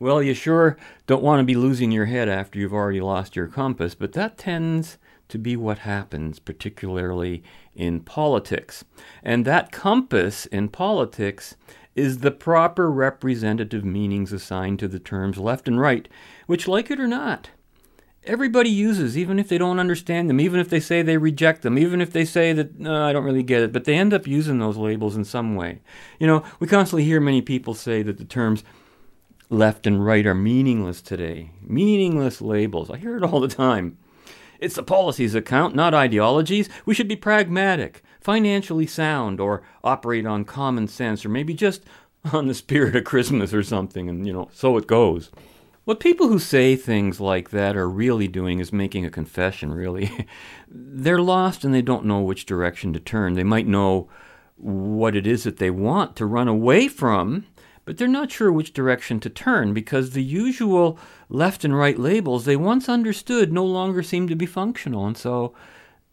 [0.00, 3.46] Well, you sure don't want to be losing your head after you've already lost your
[3.46, 7.42] compass, but that tends to be what happens, particularly
[7.76, 8.84] in politics.
[9.22, 11.56] And that compass in politics
[11.94, 16.08] is the proper representative meanings assigned to the terms left and right,
[16.46, 17.50] which, like it or not,
[18.24, 21.78] everybody uses, even if they don't understand them, even if they say they reject them,
[21.78, 24.26] even if they say that, no, I don't really get it, but they end up
[24.26, 25.80] using those labels in some way.
[26.18, 28.64] You know, we constantly hear many people say that the terms
[29.48, 31.52] left and right are meaningless today.
[31.62, 32.90] Meaningless labels.
[32.90, 33.96] I hear it all the time.
[34.60, 36.68] It's the policies that count, not ideologies.
[36.84, 41.84] We should be pragmatic, financially sound, or operate on common sense, or maybe just
[42.32, 45.30] on the spirit of Christmas or something, and, you know, so it goes.
[45.84, 50.26] What people who say things like that are really doing is making a confession, really.
[50.68, 53.34] They're lost and they don't know which direction to turn.
[53.34, 54.08] They might know
[54.56, 57.46] what it is that they want to run away from,
[57.86, 60.98] but they're not sure which direction to turn because the usual
[61.30, 65.54] left and right labels they once understood no longer seem to be functional, and so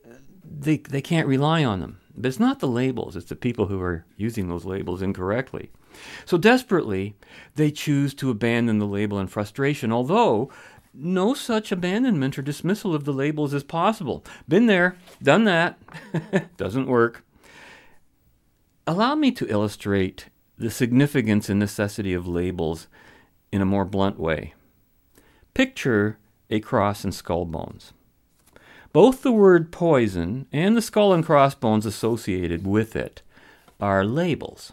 [0.09, 1.99] uh, they, they can't rely on them.
[2.15, 5.71] But it's not the labels, it's the people who are using those labels incorrectly.
[6.25, 7.15] So desperately,
[7.55, 10.51] they choose to abandon the label in frustration, although
[10.93, 14.23] no such abandonment or dismissal of the labels is possible.
[14.47, 15.79] Been there, done that,
[16.57, 17.23] doesn't work.
[18.85, 22.87] Allow me to illustrate the significance and necessity of labels
[23.51, 24.53] in a more blunt way.
[25.53, 26.17] Picture
[26.49, 27.93] a cross and skull bones.
[28.91, 33.21] Both the word poison and the skull and crossbones associated with it
[33.79, 34.71] are labels.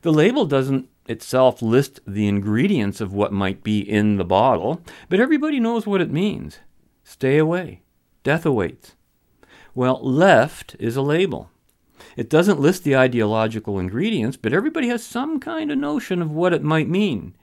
[0.00, 5.20] The label doesn't itself list the ingredients of what might be in the bottle, but
[5.20, 6.58] everybody knows what it means.
[7.04, 7.82] Stay away.
[8.22, 8.94] Death awaits.
[9.74, 11.50] Well, left is a label.
[12.16, 16.52] It doesn't list the ideological ingredients, but everybody has some kind of notion of what
[16.52, 17.34] it might mean.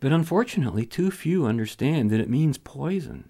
[0.00, 3.28] But unfortunately, too few understand that it means poison.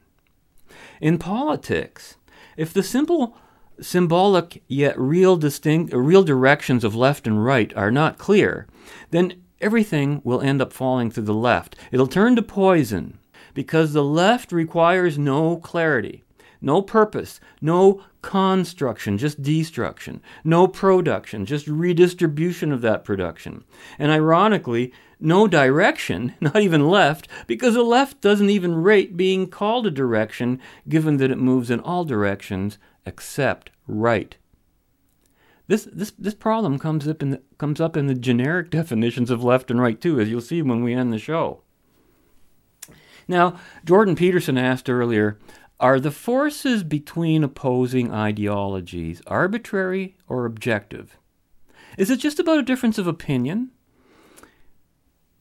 [1.00, 2.16] In politics,
[2.56, 3.36] if the simple
[3.80, 8.66] symbolic yet real distinct real directions of left and right are not clear,
[9.10, 11.76] then everything will end up falling to the left.
[11.90, 13.18] It'll turn to poison
[13.54, 16.22] because the left requires no clarity,
[16.60, 23.64] no purpose, no construction, just destruction, no production, just redistribution of that production.
[23.98, 29.86] And ironically, no direction, not even left, because the left doesn't even rate being called
[29.86, 34.36] a direction, given that it moves in all directions except right.
[35.66, 39.42] This, this, this problem comes up, in the, comes up in the generic definitions of
[39.42, 41.62] left and right, too, as you'll see when we end the show.
[43.26, 45.38] Now, Jordan Peterson asked earlier
[45.80, 51.16] Are the forces between opposing ideologies arbitrary or objective?
[51.96, 53.70] Is it just about a difference of opinion,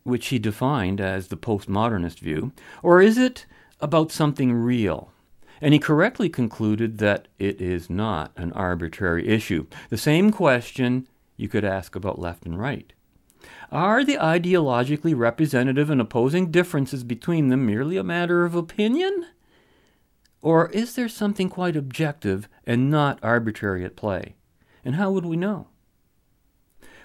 [0.03, 2.51] which he defined as the postmodernist view,
[2.83, 3.47] or is it
[3.81, 5.11] about something real?
[5.59, 9.65] And he correctly concluded that it is not an arbitrary issue.
[9.89, 12.93] The same question you could ask about left and right.
[13.71, 19.25] Are the ideologically representative and opposing differences between them merely a matter of opinion?
[20.41, 24.35] Or is there something quite objective and not arbitrary at play?
[24.85, 25.67] And how would we know?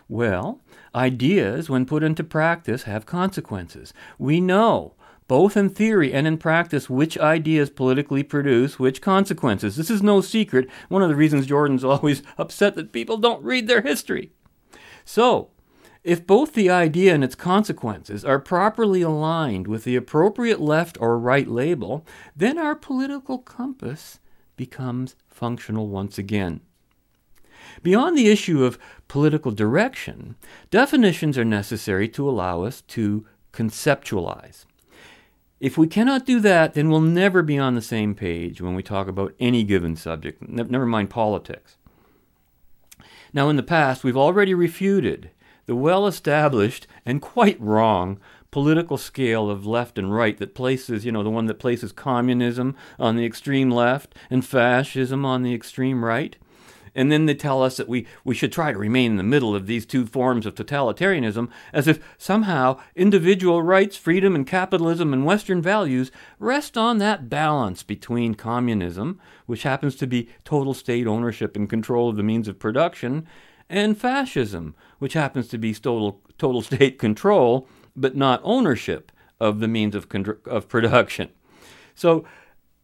[0.09, 0.61] Well,
[0.95, 3.95] ideas, when put into practice, have consequences.
[4.18, 4.95] We know
[5.29, 9.77] both in theory and in practice, which ideas politically produce which consequences.
[9.77, 10.68] This is no secret.
[10.90, 14.33] One of the reasons Jordan's always upset that people don't read their history.
[15.05, 15.49] So,
[16.05, 21.19] if both the idea and its consequences are properly aligned with the appropriate left or
[21.19, 24.19] right label, then our political compass
[24.57, 26.61] becomes functional once again.
[27.83, 30.35] Beyond the issue of political direction,
[30.71, 34.65] definitions are necessary to allow us to conceptualize.
[35.61, 38.83] If we cannot do that, then we'll never be on the same page when we
[38.83, 41.77] talk about any given subject, never mind politics.
[43.33, 45.31] Now, in the past, we've already refuted
[45.66, 48.18] the well established and quite wrong
[48.53, 52.77] political scale of left and right that places, you know, the one that places communism
[52.98, 56.37] on the extreme left and fascism on the extreme right.
[56.94, 59.57] And then they tell us that we, we should try to remain in the middle
[59.57, 65.25] of these two forms of totalitarianism, as if somehow individual rights, freedom, and capitalism and
[65.25, 71.57] Western values rest on that balance between communism, which happens to be total state ownership
[71.57, 73.27] and control of the means of production,
[73.73, 79.69] and fascism, which happens to be total, total state control but not ownership of the
[79.69, 80.07] means of,
[80.47, 81.29] of production.
[81.95, 82.25] So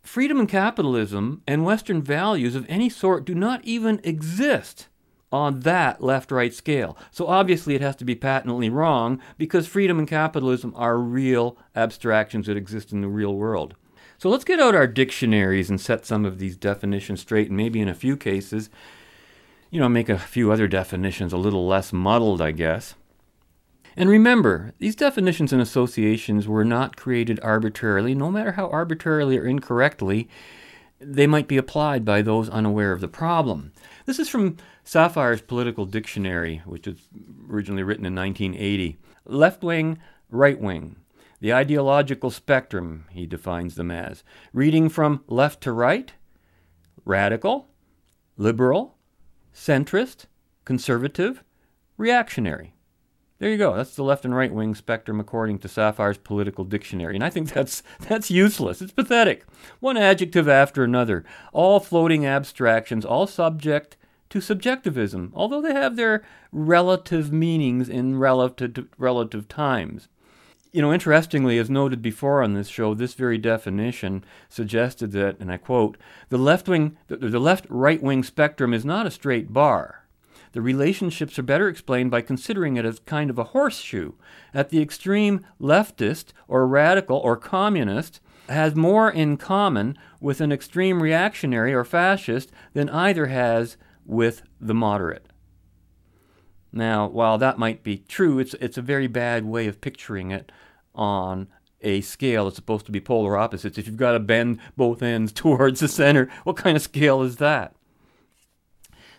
[0.03, 4.89] freedom and capitalism and Western values of any sort do not even exist
[5.31, 6.97] on that left right scale.
[7.11, 12.47] So obviously it has to be patently wrong because freedom and capitalism are real abstractions
[12.47, 13.75] that exist in the real world.
[14.17, 17.81] So let's get out our dictionaries and set some of these definitions straight, and maybe
[17.81, 18.69] in a few cases,
[19.71, 22.95] you know, make a few other definitions a little less muddled, I guess.
[23.97, 29.45] And remember, these definitions and associations were not created arbitrarily, no matter how arbitrarily or
[29.45, 30.29] incorrectly
[31.01, 33.73] they might be applied by those unaware of the problem.
[34.07, 37.09] This is from Safire's Political Dictionary, which was
[37.49, 38.99] originally written in 1980.
[39.25, 39.99] Left wing,
[40.31, 40.97] right wing.
[41.41, 44.25] The ideological spectrum, he defines them as.
[44.53, 46.13] Reading from left to right,
[47.05, 47.69] radical,
[48.37, 48.98] liberal,
[49.59, 50.27] centrist,
[50.65, 51.43] conservative,
[51.97, 52.75] reactionary.
[53.39, 53.77] There you go.
[53.77, 57.15] That's the left and right wing spectrum according to Safire's political dictionary.
[57.15, 58.81] And I think that's that's useless.
[58.81, 59.45] It's pathetic.
[59.81, 63.97] One adjective after another, all floating abstractions, all subject
[64.31, 70.09] to subjectivism, although they have their relative meanings in relative relative times.
[70.71, 75.51] You know, interestingly, as noted before on this show, this very definition suggested that, and
[75.51, 75.97] I quote,
[76.29, 80.05] the left wing, the, the left right wing spectrum is not a straight bar.
[80.53, 84.13] The relationships are better explained by considering it as kind of a horseshoe.
[84.53, 91.03] At the extreme, leftist or radical or communist has more in common with an extreme
[91.03, 95.28] reactionary or fascist than either has with the moderate.
[96.73, 100.53] Now, while that might be true, it's, it's a very bad way of picturing it
[100.95, 101.49] on
[101.81, 103.79] a scale that's supposed to be polar opposites.
[103.79, 107.37] If you've got to bend both ends towards the center, what kind of scale is
[107.37, 107.75] that?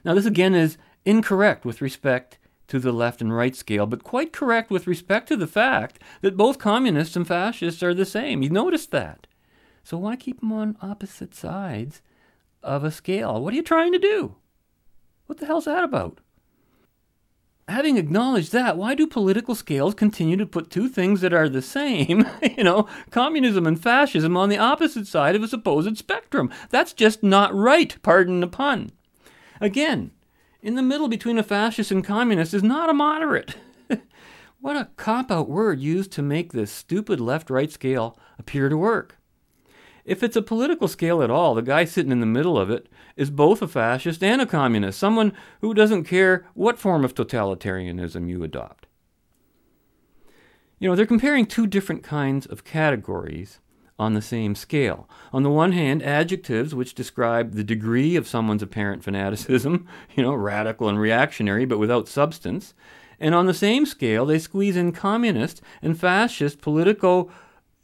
[0.05, 2.37] Now, this again is incorrect with respect
[2.67, 6.37] to the left and right scale, but quite correct with respect to the fact that
[6.37, 8.43] both communists and fascists are the same.
[8.43, 9.27] You notice that.
[9.83, 12.01] So why keep them on opposite sides
[12.61, 13.41] of a scale?
[13.41, 14.35] What are you trying to do?
[15.25, 16.19] What the hell's that about?
[17.69, 21.61] Having acknowledged that, why do political scales continue to put two things that are the
[21.61, 26.51] same, you know, communism and fascism, on the opposite side of a supposed spectrum?
[26.71, 28.91] That's just not right, pardon the pun.
[29.61, 30.09] Again,
[30.63, 33.57] in the middle between a fascist and communist is not a moderate.
[34.59, 38.77] what a cop out word used to make this stupid left right scale appear to
[38.77, 39.18] work.
[40.09, 42.87] If it's a political scale at all, the guy sitting in the middle of it
[43.15, 48.27] is both a fascist and a communist, someone who doesn't care what form of totalitarianism
[48.27, 48.87] you adopt.
[50.79, 53.59] You know, they're comparing two different kinds of categories
[53.99, 55.07] on the same scale.
[55.31, 60.33] On the one hand, adjectives which describe the degree of someone's apparent fanaticism, you know,
[60.33, 62.73] radical and reactionary, but without substance.
[63.19, 67.29] And on the same scale, they squeeze in communist and fascist politico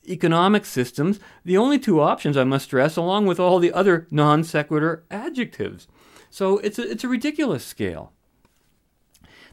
[0.08, 4.44] economic systems, the only two options, I must stress, along with all the other non
[4.44, 5.88] sequitur adjectives.
[6.30, 8.12] So it's a, it's a ridiculous scale.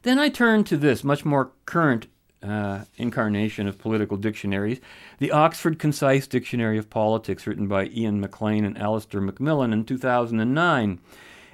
[0.03, 2.09] Then I turn to this much more current
[2.43, 4.81] uh, incarnation of political dictionaries,
[5.19, 11.01] the Oxford Concise Dictionary of Politics, written by Iain McLean and Alistair McMillan in 2009.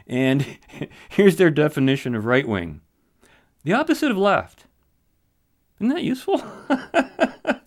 [0.07, 0.59] And
[1.11, 2.81] here's their definition of right wing
[3.65, 4.65] the opposite of left.
[5.79, 6.43] Isn't that useful?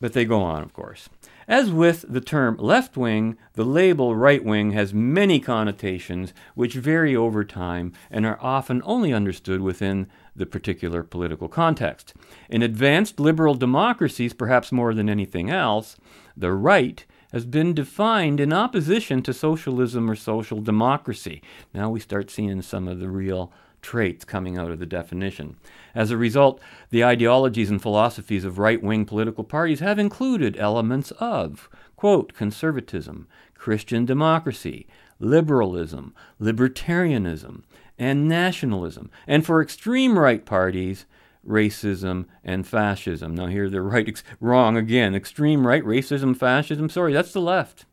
[0.00, 1.08] But they go on, of course.
[1.48, 7.14] As with the term left wing, the label right wing has many connotations which vary
[7.14, 12.14] over time and are often only understood within the particular political context.
[12.50, 15.96] In advanced liberal democracies, perhaps more than anything else,
[16.36, 21.42] the right has been defined in opposition to socialism or social democracy.
[21.72, 23.52] Now we start seeing some of the real
[23.86, 25.56] traits coming out of the definition.
[25.94, 26.60] As a result,
[26.90, 33.28] the ideologies and philosophies of right wing political parties have included elements of, quote, conservatism,
[33.54, 34.88] Christian democracy,
[35.20, 37.62] liberalism, libertarianism,
[37.96, 39.08] and nationalism.
[39.24, 41.06] And for extreme right parties,
[41.46, 43.36] racism and fascism.
[43.36, 45.14] Now, here they're right, ex- wrong again.
[45.14, 46.90] Extreme right, racism, fascism.
[46.90, 47.86] Sorry, that's the left.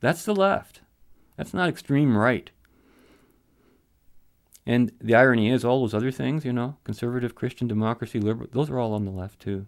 [0.00, 0.82] That's the left.
[1.36, 2.52] That's not extreme right.
[4.68, 8.68] And the irony is, all those other things, you know, conservative, Christian, democracy, liberal, those
[8.68, 9.64] are all on the left too.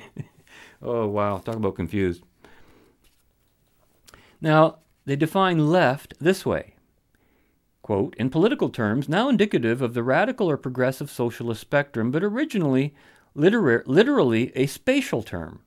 [0.82, 1.36] oh, wow.
[1.36, 2.22] Talk about confused.
[4.40, 6.74] Now, they define left this way
[7.82, 12.94] quote, in political terms, now indicative of the radical or progressive socialist spectrum, but originally
[13.36, 15.60] literar- literally a spatial term.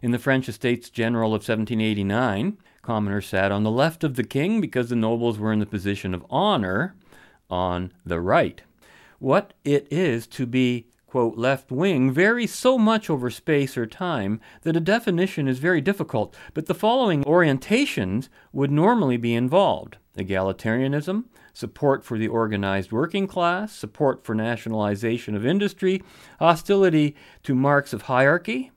[0.00, 4.60] In the French Estates General of 1789, commoners sat on the left of the king
[4.60, 6.94] because the nobles were in the position of honor
[7.54, 8.62] on the right.
[9.20, 14.40] What it is to be, quote, left wing varies so much over space or time
[14.62, 21.24] that a definition is very difficult, but the following orientations would normally be involved egalitarianism,
[21.52, 26.02] support for the organized working class, support for nationalization of industry,
[26.40, 28.72] hostility to marks of hierarchy,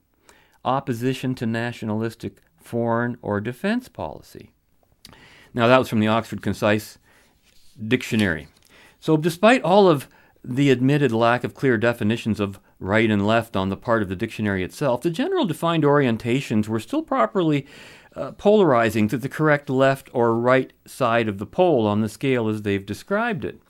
[0.64, 4.52] opposition to nationalistic foreign or defense policy.
[5.54, 6.98] Now, that was from the Oxford Concise
[7.88, 8.48] Dictionary.
[9.00, 10.08] So, despite all of
[10.44, 14.16] the admitted lack of clear definitions of right and left on the part of the
[14.16, 17.66] dictionary itself, the general defined orientations were still properly
[18.16, 22.48] uh, polarizing to the correct left or right side of the pole on the scale
[22.48, 23.62] as they've described it.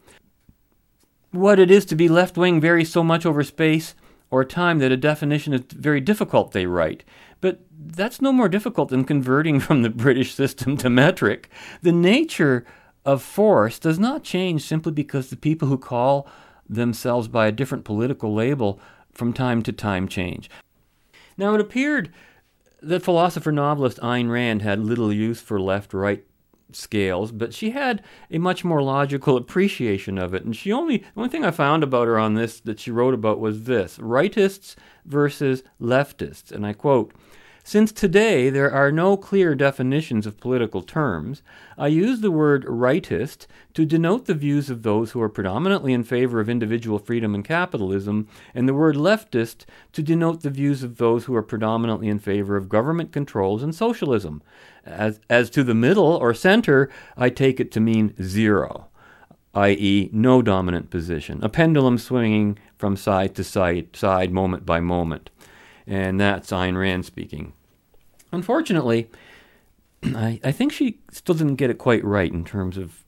[1.31, 3.95] What it is to be left wing varies so much over space
[4.29, 7.03] or time that a definition is very difficult, they write.
[7.41, 11.49] But that's no more difficult than converting from the British system to metric.
[11.81, 12.65] The nature
[13.07, 16.27] of force does not change simply because the people who call
[16.67, 18.79] themselves by a different political label
[19.13, 20.49] from time to time change.
[21.37, 22.11] Now, it appeared
[22.81, 26.25] that philosopher novelist Ayn Rand had little use for left right
[26.73, 30.43] scales, but she had a much more logical appreciation of it.
[30.43, 33.13] And she only, the only thing I found about her on this that she wrote
[33.13, 36.51] about was this rightists versus leftists.
[36.51, 37.13] And I quote,
[37.67, 41.43] since today there are no clear definitions of political terms,
[41.77, 46.05] I use the word rightist to denote the views of those who are predominantly in
[46.05, 50.95] favor of individual freedom and capitalism, and the word leftist to denote the views of
[50.95, 54.41] those who are predominantly in favor of government controls and socialism.
[54.85, 58.87] As, as to the middle or center, I take it to mean zero,
[59.53, 65.31] i.e., no dominant position, a pendulum swinging from side to side, side moment by moment.
[65.85, 67.51] And that's Ayn Rand speaking.
[68.31, 69.09] Unfortunately,
[70.03, 73.03] I, I think she still didn't get it quite right in terms of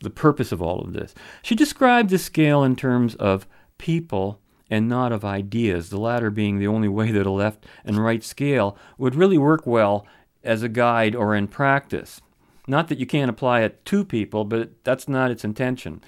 [0.00, 1.14] the purpose of all of this.
[1.42, 3.46] She described the scale in terms of
[3.78, 4.40] people
[4.70, 8.22] and not of ideas, the latter being the only way that a left and right
[8.22, 10.06] scale would really work well
[10.44, 12.20] as a guide or in practice.
[12.66, 16.02] Not that you can't apply it to people, but that's not its intention.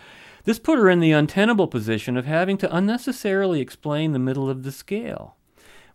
[0.45, 4.63] This put her in the untenable position of having to unnecessarily explain the middle of
[4.63, 5.37] the scale,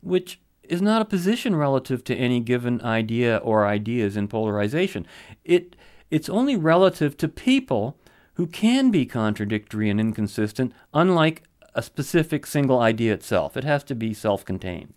[0.01, 0.39] which
[0.69, 5.05] is not a position relative to any given idea or ideas in polarization.
[5.43, 5.75] It,
[6.09, 7.97] it's only relative to people
[8.35, 11.43] who can be contradictory and inconsistent, unlike
[11.73, 13.57] a specific single idea itself.
[13.57, 14.93] It has to be self contained.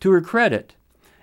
[0.00, 0.74] To her credit,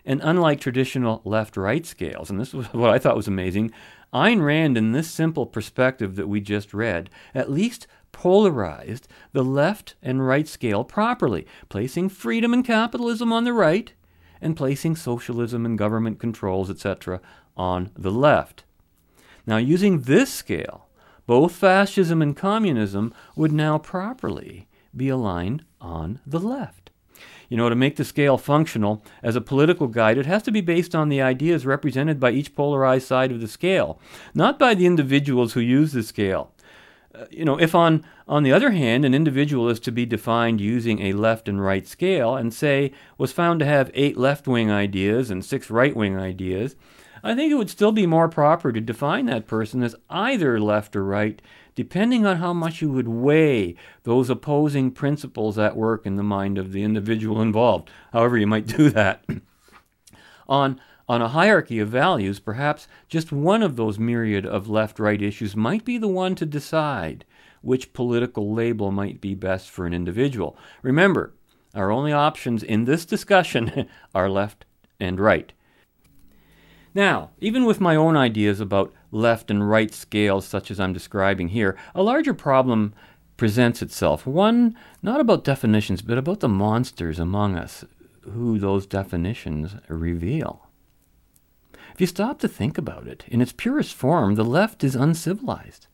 [0.05, 3.71] and unlike traditional left right scales, and this was what I thought was amazing,
[4.13, 9.95] Ayn Rand, in this simple perspective that we just read, at least polarized the left
[10.01, 13.93] and right scale properly, placing freedom and capitalism on the right
[14.41, 17.20] and placing socialism and government controls, etc.,
[17.57, 18.64] on the left.
[19.45, 20.88] Now, using this scale,
[21.26, 26.89] both fascism and communism would now properly be aligned on the left.
[27.49, 30.62] You know, to make the scale functional as a political guide, it has to be
[30.62, 33.99] based on the ideas represented by each polarized side of the scale,
[34.36, 36.53] not by the individuals who use the scale.
[37.14, 40.62] Uh, you know, if on, on the other hand, an individual is to be defined
[40.62, 44.70] using a left and right scale, and say was found to have eight left wing
[44.70, 46.76] ideas and six right wing ideas,
[47.24, 50.95] I think it would still be more proper to define that person as either left
[50.95, 51.41] or right,
[51.76, 56.57] depending on how much you would weigh those opposing principles at work in the mind
[56.57, 59.26] of the individual involved, however you might do that.
[60.47, 60.80] on
[61.10, 65.55] on a hierarchy of values, perhaps just one of those myriad of left right issues
[65.55, 67.26] might be the one to decide
[67.62, 70.55] which political label might be best for an individual.
[70.84, 71.34] Remember,
[71.74, 74.66] our only options in this discussion are left
[74.99, 75.51] and right.
[76.93, 81.49] Now, even with my own ideas about left and right scales, such as I'm describing
[81.49, 82.93] here, a larger problem
[83.36, 84.28] presents itself.
[84.28, 87.84] One not about definitions, but about the monsters among us
[88.22, 90.68] who those definitions reveal.
[91.99, 95.87] If you stop to think about it, in its purest form, the left is uncivilized.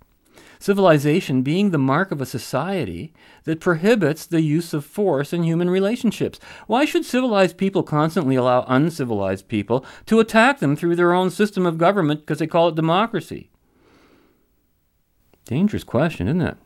[0.59, 3.11] Civilization being the mark of a society
[3.45, 6.39] that prohibits the use of force in human relationships.
[6.67, 11.65] Why should civilized people constantly allow uncivilized people to attack them through their own system
[11.65, 13.49] of government because they call it democracy?
[15.45, 16.57] Dangerous question, isn't it?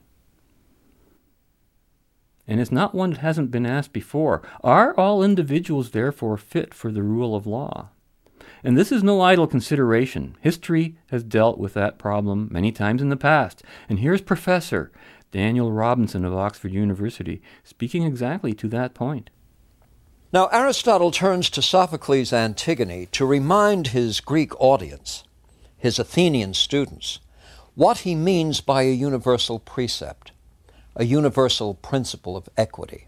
[2.46, 4.42] And it's not one that hasn't been asked before.
[4.66, 7.92] Are all individuals therefore fit for the rule of law?
[8.64, 10.36] And this is no idle consideration.
[10.42, 13.64] History has dealt with that problem many times in the past.
[13.88, 14.92] And here's Professor
[15.32, 19.30] Daniel Robinson of Oxford University speaking exactly to that point.
[20.34, 25.24] Now, Aristotle turns to Sophocles' Antigone to remind his Greek audience,
[25.78, 27.20] his Athenian students,
[27.76, 30.32] what he means by a universal precept,
[30.96, 33.08] a universal principle of equity.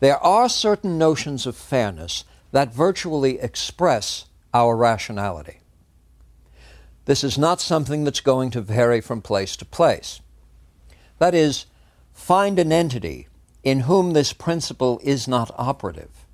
[0.00, 4.26] There are certain notions of fairness that virtually express
[4.56, 5.58] our rationality.
[7.04, 10.22] This is not something that's going to vary from place to place.
[11.18, 11.66] That is,
[12.14, 13.28] find an entity
[13.62, 16.24] in whom this principle is not operative,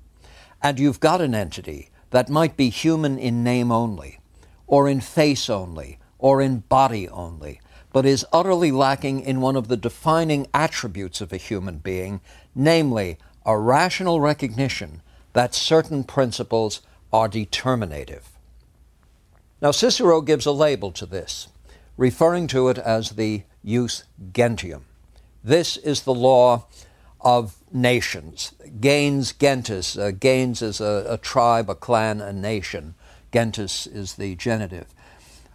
[0.61, 4.19] and you've got an entity that might be human in name only,
[4.67, 7.59] or in face only, or in body only,
[7.91, 12.21] but is utterly lacking in one of the defining attributes of a human being,
[12.55, 15.01] namely, a rational recognition
[15.33, 16.81] that certain principles
[17.13, 18.31] are determinative.
[19.61, 21.47] Now, Cicero gives a label to this,
[21.95, 24.03] referring to it as the jus
[24.33, 24.85] gentium.
[25.43, 26.65] This is the law
[27.21, 28.53] of nations.
[28.79, 29.97] Gens gentis.
[29.97, 32.95] Uh, is a, a, tribe, a clan, a nation.
[33.31, 34.87] Gentis is the genitive.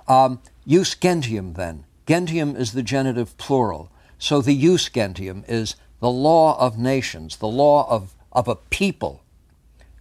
[0.06, 1.84] Um, jus gentium, then.
[2.06, 3.90] Gentium is the genitive plural.
[4.18, 9.22] So the jus gentium is the law of nations, the law of, of a people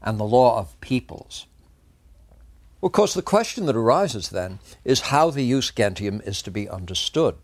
[0.01, 1.47] and the law of peoples.
[2.83, 6.69] Of course, the question that arises then is how the jus gentium is to be
[6.69, 7.35] understood.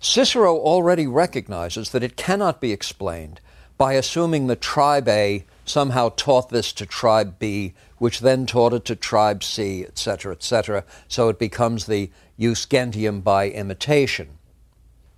[0.00, 3.40] Cicero already recognizes that it cannot be explained
[3.76, 8.84] by assuming that tribe A somehow taught this to tribe B, which then taught it
[8.86, 14.38] to tribe C, etc., etc., so it becomes the jus gentium by imitation.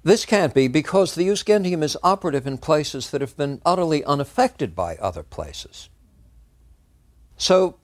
[0.02, 4.02] This can't be because the jus gentium is operative in places that have been utterly
[4.04, 5.90] unaffected by other places.
[7.38, 7.78] So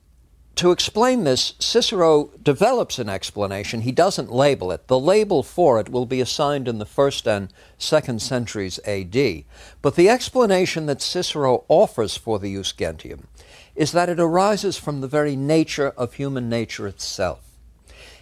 [0.57, 3.81] To explain this, Cicero develops an explanation.
[3.81, 4.87] He doesn't label it.
[4.87, 9.45] The label for it will be assigned in the first and second centuries AD.
[9.83, 13.27] But the explanation that Cicero offers for the jus gentium
[13.75, 17.41] is that it arises from the very nature of human nature itself.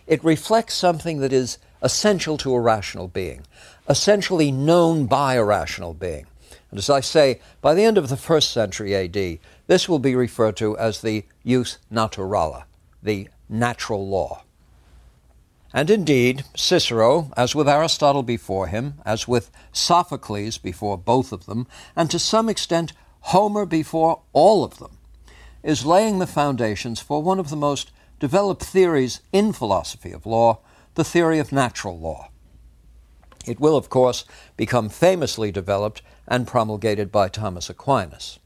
[0.07, 3.43] It reflects something that is essential to a rational being,
[3.91, 6.27] essentially known by a rational being.
[6.73, 10.17] And as I say, by the end of the first century AD, this will be
[10.17, 12.65] referred to as the jus naturale,
[13.03, 14.45] the natural law.
[15.75, 21.67] And indeed, Cicero, as with Aristotle before him, as with Sophocles before both of them,
[21.95, 24.97] and to some extent Homer before all of them,
[25.63, 30.61] is laying the foundations for one of the most developed theories in philosophy of law,
[30.95, 32.31] the theory of natural law.
[33.47, 34.25] It will, of course,
[34.57, 38.39] become famously developed and promulgated by Thomas Aquinas.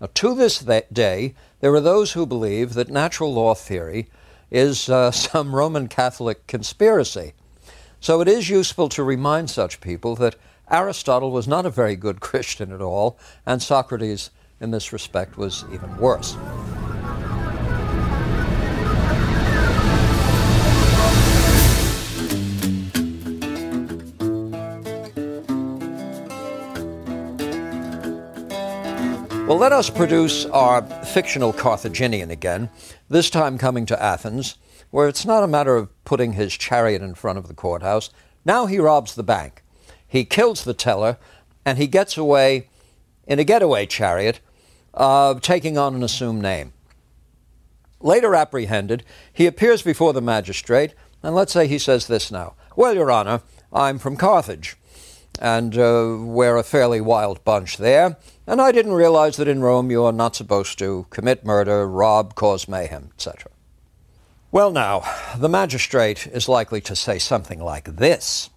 [0.00, 4.08] Now, to this day, there are those who believe that natural law theory
[4.50, 7.34] is uh, some Roman Catholic conspiracy.
[8.00, 10.36] So it is useful to remind such people that
[10.70, 14.30] Aristotle was not a very good Christian at all, and Socrates,
[14.60, 16.36] in this respect, was even worse.
[29.50, 32.70] Well, let us produce our fictional Carthaginian again,
[33.08, 34.56] this time coming to Athens,
[34.90, 38.10] where it's not a matter of putting his chariot in front of the courthouse.
[38.44, 39.64] Now he robs the bank.
[40.06, 41.18] He kills the teller,
[41.66, 42.68] and he gets away
[43.26, 44.38] in a getaway chariot,
[44.94, 46.72] uh, taking on an assumed name.
[47.98, 50.94] Later apprehended, he appears before the magistrate,
[51.24, 53.40] and let's say he says this now Well, Your Honor,
[53.72, 54.76] I'm from Carthage,
[55.40, 58.16] and uh, we're a fairly wild bunch there.
[58.50, 62.34] And I didn't realize that in Rome you are not supposed to commit murder, rob,
[62.34, 63.48] cause mayhem, etc.
[64.50, 65.04] Well, now,
[65.38, 68.50] the magistrate is likely to say something like this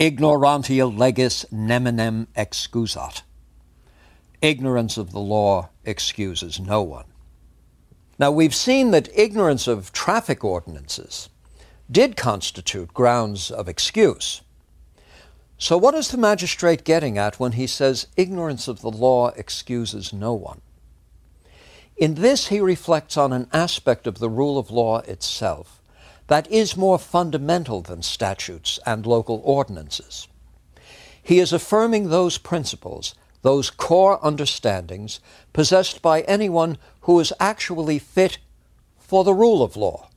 [0.00, 3.20] Ignorantia legis neminem excusat.
[4.40, 7.12] Ignorance of the law excuses no one.
[8.18, 11.28] Now, we've seen that ignorance of traffic ordinances
[11.90, 14.40] did constitute grounds of excuse.
[15.62, 20.10] So, what is the magistrate getting at when he says ignorance of the law excuses
[20.10, 20.62] no one?
[21.98, 25.82] In this, he reflects on an aspect of the rule of law itself
[26.28, 30.28] that is more fundamental than statutes and local ordinances.
[31.22, 35.20] He is affirming those principles, those core understandings
[35.52, 38.38] possessed by anyone who is actually fit
[38.96, 40.08] for the rule of law.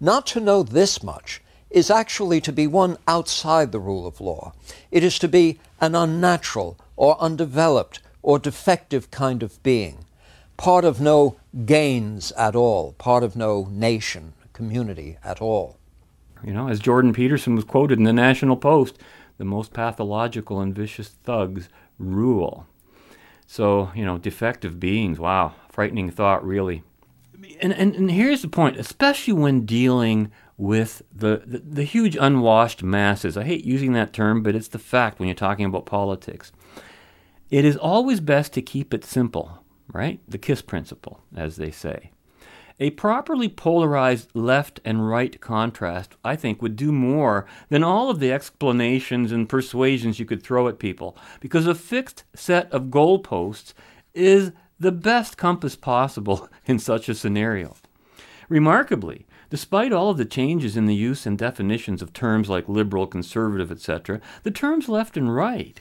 [0.00, 4.52] Not to know this much is actually to be one outside the rule of law.
[4.90, 10.04] It is to be an unnatural or undeveloped or defective kind of being,
[10.56, 15.76] part of no gens at all, part of no nation, community at all.
[16.42, 18.98] You know, as Jordan Peterson was quoted in the National Post,
[19.38, 22.66] the most pathological and vicious thugs rule.
[23.46, 26.82] So, you know, defective beings, wow, frightening thought, really.
[27.60, 32.82] And, and, and here's the point, especially when dealing with the, the, the, huge unwashed
[32.82, 33.36] masses.
[33.36, 36.50] I hate using that term, but it's the fact when you're talking about politics.
[37.48, 40.20] It is always best to keep it simple, right?
[40.28, 42.10] The KISS principle, as they say.
[42.80, 48.20] A properly polarized left and right contrast, I think, would do more than all of
[48.20, 53.74] the explanations and persuasions you could throw at people, because a fixed set of goalposts
[54.12, 57.76] is the best compass possible in such a scenario.
[58.48, 63.06] Remarkably, Despite all of the changes in the use and definitions of terms like liberal,
[63.06, 65.80] conservative, etc., the terms left and right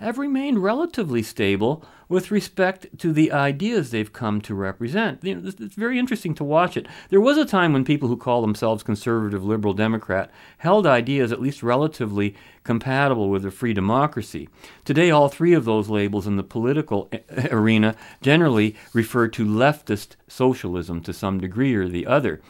[0.00, 5.22] have remained relatively stable with respect to the ideas they've come to represent.
[5.22, 6.86] You know, it's very interesting to watch it.
[7.10, 11.40] There was a time when people who call themselves conservative, liberal, Democrat held ideas at
[11.40, 12.34] least relatively
[12.64, 14.48] compatible with a free democracy.
[14.84, 17.10] Today, all three of those labels in the political
[17.50, 22.40] arena generally refer to leftist socialism to some degree or the other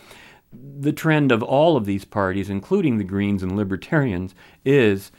[0.53, 4.35] the trend of all of these parties, including the Greens and Libertarians,
[4.65, 5.13] is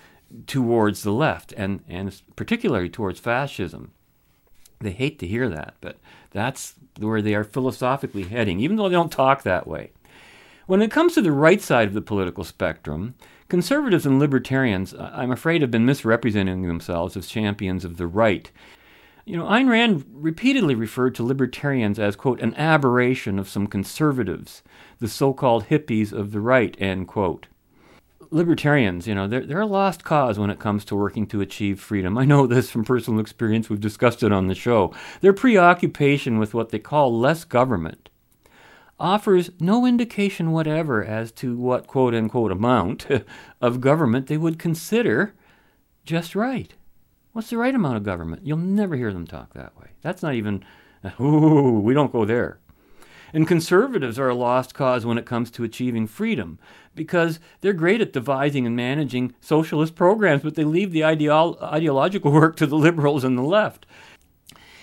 [0.47, 3.91] towards the left, and, and particularly towards fascism.
[4.79, 5.97] They hate to hear that, but
[6.31, 9.91] that's where they are philosophically heading, even though they don't talk that way.
[10.65, 13.15] When it comes to the right side of the political spectrum,
[13.47, 18.49] conservatives and libertarians, uh, I'm afraid, have been misrepresenting themselves as champions of the right.
[19.25, 24.63] You know, Ayn Rand repeatedly referred to libertarians as, quote, an aberration of some conservatives
[24.99, 27.47] the so called hippies of the right, end quote.
[28.29, 31.79] libertarians, you know, they're, they're a lost cause when it comes to working to achieve
[31.79, 32.17] freedom.
[32.17, 33.69] I know this from personal experience.
[33.69, 34.93] We've discussed it on the show.
[35.21, 38.09] Their preoccupation with what they call less government
[39.01, 43.07] offers no indication whatever as to what quote unquote amount
[43.61, 45.33] of government they would consider
[46.05, 46.75] just right.
[47.33, 48.45] What's the right amount of government?
[48.45, 49.91] You'll never hear them talk that way.
[50.01, 50.65] That's not even,
[51.19, 52.59] ooh, we don't go there.
[53.33, 56.59] And conservatives are a lost cause when it comes to achieving freedom
[56.93, 62.31] because they're great at devising and managing socialist programs, but they leave the ideolo- ideological
[62.33, 63.85] work to the liberals and the left.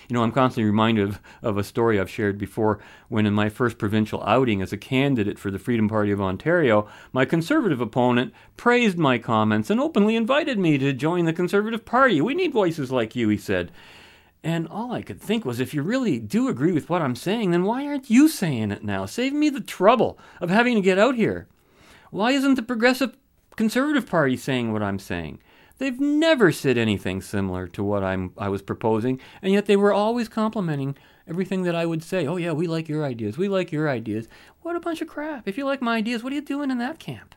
[0.09, 2.79] You know, I'm constantly reminded of, of a story I've shared before
[3.09, 6.87] when, in my first provincial outing as a candidate for the Freedom Party of Ontario,
[7.13, 12.21] my Conservative opponent praised my comments and openly invited me to join the Conservative Party.
[12.21, 13.71] We need voices like you, he said.
[14.43, 17.51] And all I could think was, if you really do agree with what I'm saying,
[17.51, 19.05] then why aren't you saying it now?
[19.05, 21.47] Save me the trouble of having to get out here.
[22.09, 23.15] Why isn't the Progressive
[23.55, 25.39] Conservative Party saying what I'm saying?
[25.79, 29.93] They've never said anything similar to what I'm, I was proposing, and yet they were
[29.93, 32.27] always complimenting everything that I would say.
[32.27, 33.37] Oh, yeah, we like your ideas.
[33.37, 34.27] We like your ideas.
[34.61, 35.47] What a bunch of crap.
[35.47, 37.33] If you like my ideas, what are you doing in that camp?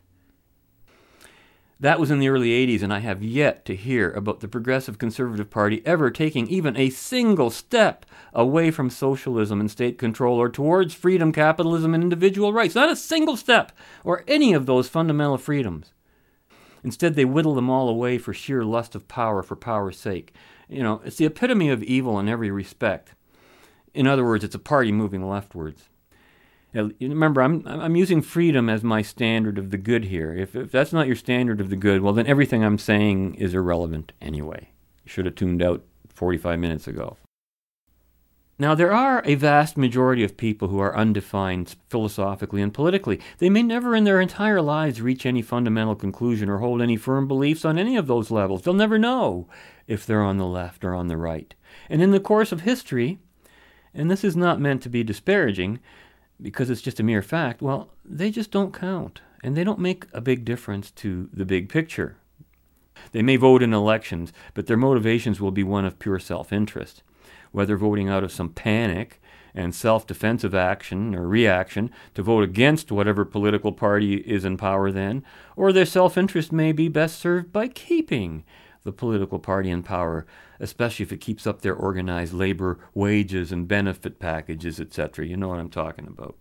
[1.78, 4.98] That was in the early 80s, and I have yet to hear about the Progressive
[4.98, 10.48] Conservative Party ever taking even a single step away from socialism and state control or
[10.48, 12.74] towards freedom, capitalism, and individual rights.
[12.74, 13.72] Not a single step,
[14.04, 15.92] or any of those fundamental freedoms.
[16.84, 20.34] Instead, they whittle them all away for sheer lust of power for power's sake.
[20.68, 23.14] You know, it's the epitome of evil in every respect.
[23.94, 25.88] In other words, it's a party moving leftwards.
[26.74, 30.34] remember, I'm, I'm using freedom as my standard of the good here.
[30.34, 33.54] If, if that's not your standard of the good, well, then everything I'm saying is
[33.54, 34.70] irrelevant anyway.
[35.04, 35.82] You should have tuned out
[36.14, 37.16] 45 minutes ago.
[38.58, 43.18] Now, there are a vast majority of people who are undefined philosophically and politically.
[43.38, 47.26] They may never in their entire lives reach any fundamental conclusion or hold any firm
[47.26, 48.62] beliefs on any of those levels.
[48.62, 49.48] They'll never know
[49.86, 51.54] if they're on the left or on the right.
[51.88, 53.18] And in the course of history,
[53.94, 55.80] and this is not meant to be disparaging
[56.40, 59.22] because it's just a mere fact, well, they just don't count.
[59.42, 62.16] And they don't make a big difference to the big picture.
[63.12, 67.02] They may vote in elections, but their motivations will be one of pure self interest
[67.52, 69.20] whether voting out of some panic
[69.54, 74.90] and self defensive action or reaction to vote against whatever political party is in power
[74.90, 75.24] then,
[75.56, 78.44] or their self interest may be best served by keeping
[78.84, 80.26] the political party in power,
[80.58, 85.26] especially if it keeps up their organized labor wages and benefit packages, etc.
[85.26, 86.36] You know what I'm talking about.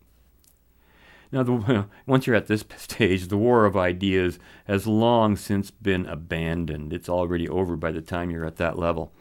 [1.31, 6.05] Now, the, once you're at this stage, the war of ideas has long since been
[6.05, 6.93] abandoned.
[6.93, 9.11] It's already over by the time you're at that level.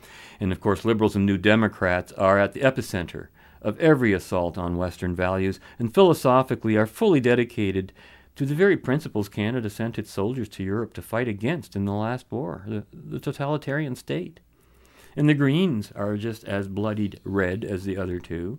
[0.40, 3.28] And of course, liberals and New Democrats are at the epicenter
[3.62, 7.92] of every assault on Western values and philosophically are fully dedicated
[8.36, 11.92] to the very principles Canada sent its soldiers to Europe to fight against in the
[11.92, 14.40] last war the, the totalitarian state.
[15.14, 18.58] And the Greens are just as bloodied red as the other two.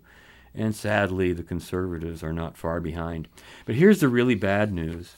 [0.53, 3.27] And sadly, the conservatives are not far behind.
[3.65, 5.15] But here's the really bad news.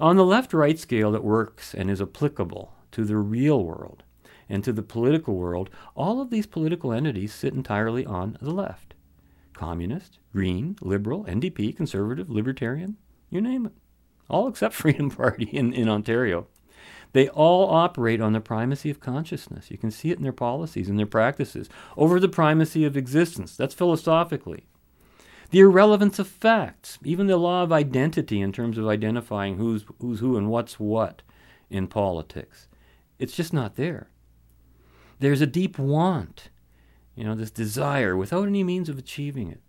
[0.00, 4.02] On the left right scale that works and is applicable to the real world,
[4.50, 8.94] and to the political world, all of these political entities sit entirely on the left
[9.54, 12.96] communist, green, liberal, NDP, conservative, libertarian,
[13.28, 13.72] you name it.
[14.28, 16.46] All except Freedom Party in, in Ontario.
[17.12, 19.70] They all operate on the primacy of consciousness.
[19.70, 23.54] You can see it in their policies and their practices over the primacy of existence.
[23.54, 24.64] That's philosophically.
[25.50, 30.20] The irrelevance of facts, even the law of identity in terms of identifying who's, who's
[30.20, 31.20] who and what's what
[31.68, 32.68] in politics.
[33.18, 34.08] It's just not there.
[35.20, 36.48] There's a deep want,
[37.14, 39.60] you know, this desire without any means of achieving it.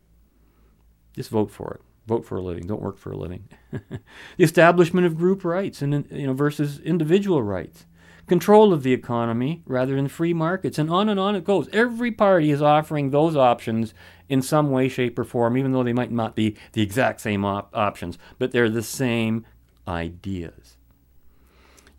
[1.13, 1.81] Just vote for it.
[2.07, 2.65] Vote for a living.
[2.65, 3.47] Don't work for a living.
[3.71, 3.99] the
[4.39, 7.85] establishment of group rights and you know versus individual rights.
[8.27, 11.67] Control of the economy rather than free markets, and on and on it goes.
[11.73, 13.93] Every party is offering those options
[14.29, 17.43] in some way, shape, or form, even though they might not be the exact same
[17.43, 19.45] op- options, but they're the same
[19.85, 20.77] ideas.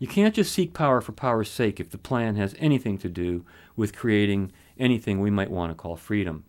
[0.03, 3.45] You can't just seek power for power's sake if the plan has anything to do
[3.77, 6.43] with creating anything we might want to call freedom.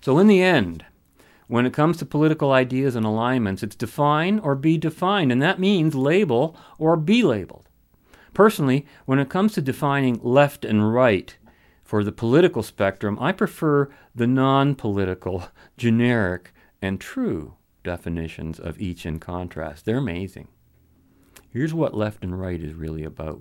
[0.00, 0.82] So, in the end,
[1.46, 5.58] when it comes to political ideas and alignments, it's define or be defined, and that
[5.58, 7.68] means label or be labeled.
[8.32, 11.36] Personally, when it comes to defining left and right
[11.82, 19.04] for the political spectrum, I prefer the non political, generic, and true definitions of each
[19.04, 19.84] in contrast.
[19.84, 20.48] They're amazing.
[21.54, 23.40] Here's what left and right is really about.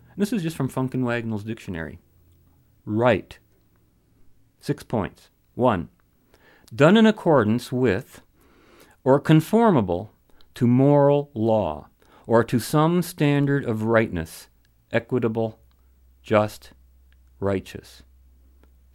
[0.00, 2.00] And this is just from Funk and Wagnall's dictionary.
[2.84, 3.38] Right.
[4.58, 5.30] Six points.
[5.54, 5.88] One,
[6.74, 8.22] done in accordance with
[9.04, 10.12] or conformable
[10.56, 11.86] to moral law
[12.26, 14.48] or to some standard of rightness,
[14.90, 15.60] equitable,
[16.24, 16.72] just,
[17.38, 18.02] righteous.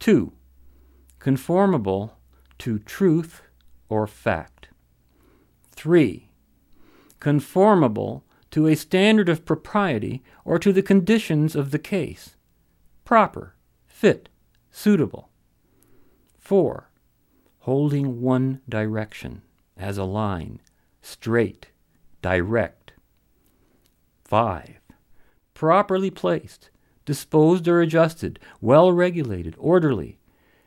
[0.00, 0.34] 2.
[1.18, 2.18] Conformable
[2.58, 3.40] to truth
[3.88, 4.68] or fact.
[5.74, 6.28] 3.
[7.20, 12.36] Conformable to a standard of propriety or to the conditions of the case.
[13.04, 13.54] Proper,
[13.86, 14.28] fit,
[14.70, 15.30] suitable.
[16.38, 16.90] 4.
[17.60, 19.42] Holding one direction
[19.76, 20.60] as a line,
[21.02, 21.68] straight,
[22.22, 22.92] direct.
[24.24, 24.80] 5.
[25.54, 26.70] Properly placed,
[27.04, 30.18] disposed or adjusted, well regulated, orderly.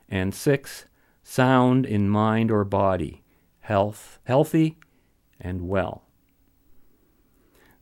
[0.07, 0.86] And 6.
[1.23, 3.23] Sound in mind or body,
[3.61, 4.77] health, healthy
[5.39, 6.02] and well.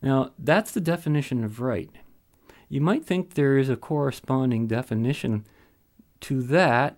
[0.01, 1.91] Now, that's the definition of right.
[2.69, 5.45] You might think there is a corresponding definition
[6.21, 6.97] to that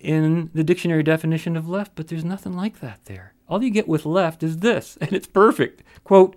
[0.00, 3.34] in the dictionary definition of left, but there's nothing like that there.
[3.48, 5.82] All you get with left is this, and it's perfect.
[6.04, 6.36] Quote,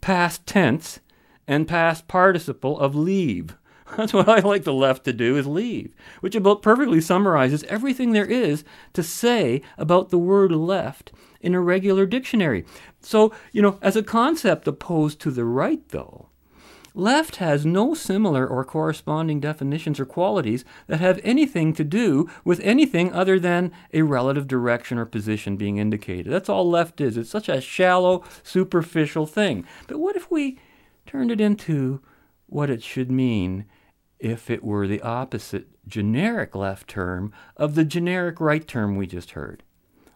[0.00, 1.00] past tense
[1.46, 3.56] and past participle of leave.
[3.96, 8.12] That's what I like the left to do is leave, which about perfectly summarizes everything
[8.12, 12.64] there is to say about the word left in a regular dictionary.
[13.00, 16.28] So, you know, as a concept opposed to the right, though,
[16.94, 22.60] left has no similar or corresponding definitions or qualities that have anything to do with
[22.60, 26.32] anything other than a relative direction or position being indicated.
[26.32, 27.16] That's all left is.
[27.16, 29.64] It's such a shallow, superficial thing.
[29.86, 30.58] But what if we
[31.06, 32.00] turned it into
[32.46, 33.66] what it should mean
[34.18, 39.30] if it were the opposite generic left term of the generic right term we just
[39.32, 39.62] heard?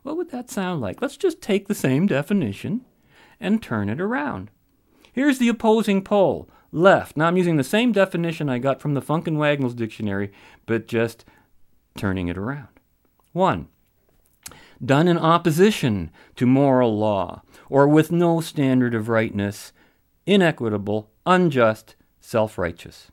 [0.05, 1.01] What would that sound like?
[1.01, 2.85] Let's just take the same definition
[3.41, 4.51] and turn it around.
[5.11, 7.17] Here's the opposing pole, left.
[7.17, 10.31] Now I'm using the same definition I got from the Funk and Wagnalls dictionary,
[10.67, 11.25] but just
[11.97, 12.69] turning it around.
[13.33, 13.67] 1.
[14.85, 19.73] Done in opposition to moral law, or with no standard of rightness,
[20.27, 23.11] inequitable, unjust, self righteous.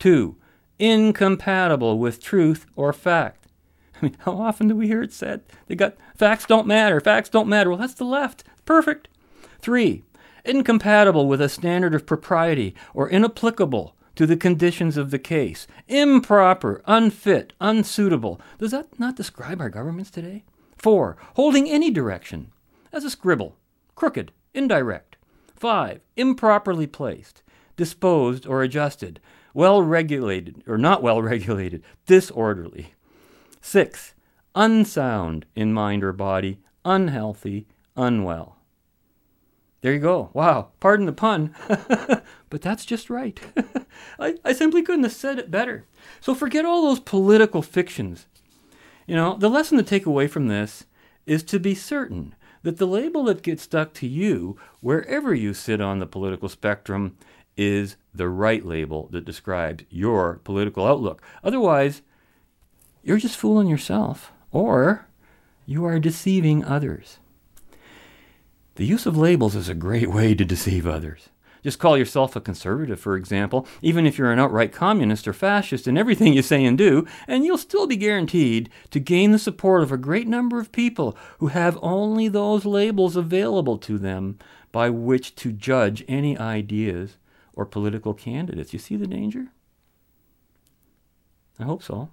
[0.00, 0.36] 2.
[0.78, 3.45] Incompatible with truth or fact.
[4.02, 5.42] I mean, how often do we hear it said?
[5.66, 7.70] They got facts don't matter, facts don't matter.
[7.70, 8.44] Well, that's the left.
[8.64, 9.08] Perfect.
[9.60, 10.04] Three,
[10.44, 15.66] incompatible with a standard of propriety or inapplicable to the conditions of the case.
[15.88, 18.40] Improper, unfit, unsuitable.
[18.58, 20.44] Does that not describe our governments today?
[20.76, 22.52] Four, holding any direction
[22.92, 23.56] as a scribble,
[23.94, 25.16] crooked, indirect.
[25.54, 27.42] Five, improperly placed,
[27.76, 29.20] disposed or adjusted,
[29.54, 32.92] well regulated or not well regulated, disorderly.
[33.66, 34.14] Six,
[34.54, 38.58] unsound in mind or body, unhealthy, unwell.
[39.80, 40.30] There you go.
[40.32, 40.68] Wow.
[40.78, 41.52] Pardon the pun.
[42.48, 43.40] but that's just right.
[44.20, 45.84] I, I simply couldn't have said it better.
[46.20, 48.28] So forget all those political fictions.
[49.04, 50.86] You know, the lesson to take away from this
[51.26, 55.80] is to be certain that the label that gets stuck to you, wherever you sit
[55.80, 57.16] on the political spectrum,
[57.56, 61.20] is the right label that describes your political outlook.
[61.42, 62.02] Otherwise,
[63.06, 65.06] you're just fooling yourself, or
[65.64, 67.20] you are deceiving others.
[68.74, 71.28] The use of labels is a great way to deceive others.
[71.62, 75.86] Just call yourself a conservative, for example, even if you're an outright communist or fascist
[75.86, 79.84] in everything you say and do, and you'll still be guaranteed to gain the support
[79.84, 84.36] of a great number of people who have only those labels available to them
[84.72, 87.18] by which to judge any ideas
[87.54, 88.72] or political candidates.
[88.72, 89.46] You see the danger?
[91.60, 92.10] I hope so.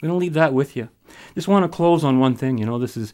[0.00, 0.90] I'm going to leave that with you.
[1.34, 2.56] Just want to close on one thing.
[2.56, 3.12] You know, this is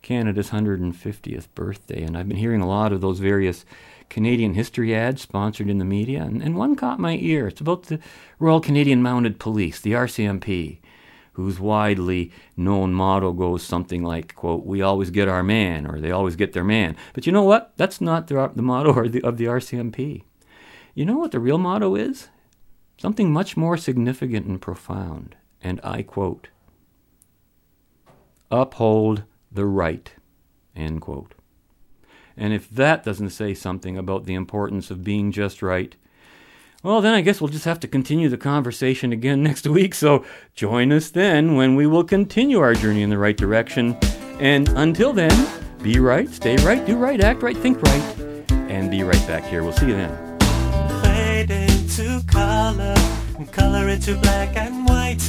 [0.00, 3.66] Canada's 150th birthday, and I've been hearing a lot of those various
[4.08, 7.48] Canadian history ads sponsored in the media, and, and one caught my ear.
[7.48, 7.98] It's about the
[8.38, 10.78] Royal Canadian Mounted Police, the RCMP,
[11.34, 16.10] whose widely known motto goes something like, quote, we always get our man, or they
[16.10, 16.96] always get their man.
[17.12, 17.74] But you know what?
[17.76, 20.22] That's not the, the motto the, of the RCMP.
[20.94, 22.28] You know what the real motto is?
[22.96, 26.48] Something much more significant and profound and I quote,
[28.50, 30.12] uphold the right,
[30.76, 31.34] end quote.
[32.36, 35.94] And if that doesn't say something about the importance of being just right,
[36.82, 39.94] well, then I guess we'll just have to continue the conversation again next week.
[39.94, 43.96] So join us then when we will continue our journey in the right direction.
[44.40, 45.48] And until then,
[45.82, 49.62] be right, stay right, do right, act right, think right, and be right back here.
[49.62, 50.38] We'll see you then.
[51.02, 52.94] Fade into color,
[53.52, 55.22] color into black and white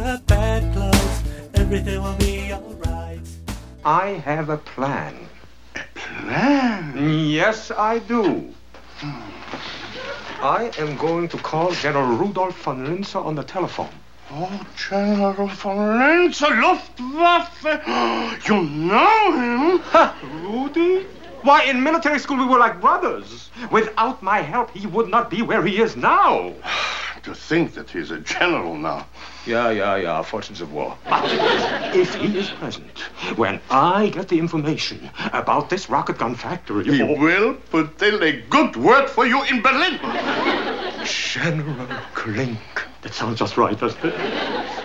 [0.00, 1.22] the bedclothes,
[1.54, 3.20] everything will be alright.
[3.84, 5.14] I have a plan.
[5.74, 7.28] A plan?
[7.28, 8.52] Yes, I do.
[10.40, 13.90] I am going to call General Rudolf von Linzer on the telephone.
[14.30, 17.64] Oh, General von Linzer, Luftwaffe.
[18.48, 19.78] You know him?
[19.80, 20.16] Ha!
[20.42, 21.06] Rudy?
[21.42, 23.50] Why, in military school we were like brothers.
[23.72, 26.54] Without my help, he would not be where he is now.
[27.24, 29.06] To think that he's a general now.
[29.48, 30.94] Yeah, yeah, yeah, fortunes of war.
[31.08, 31.24] But
[31.96, 32.98] if he is present,
[33.36, 36.84] when I get the information about this rocket gun factory...
[36.84, 39.98] He will put in a good word for you in Berlin.
[41.02, 42.58] General Klink.
[43.00, 44.77] That sounds just right, doesn't it?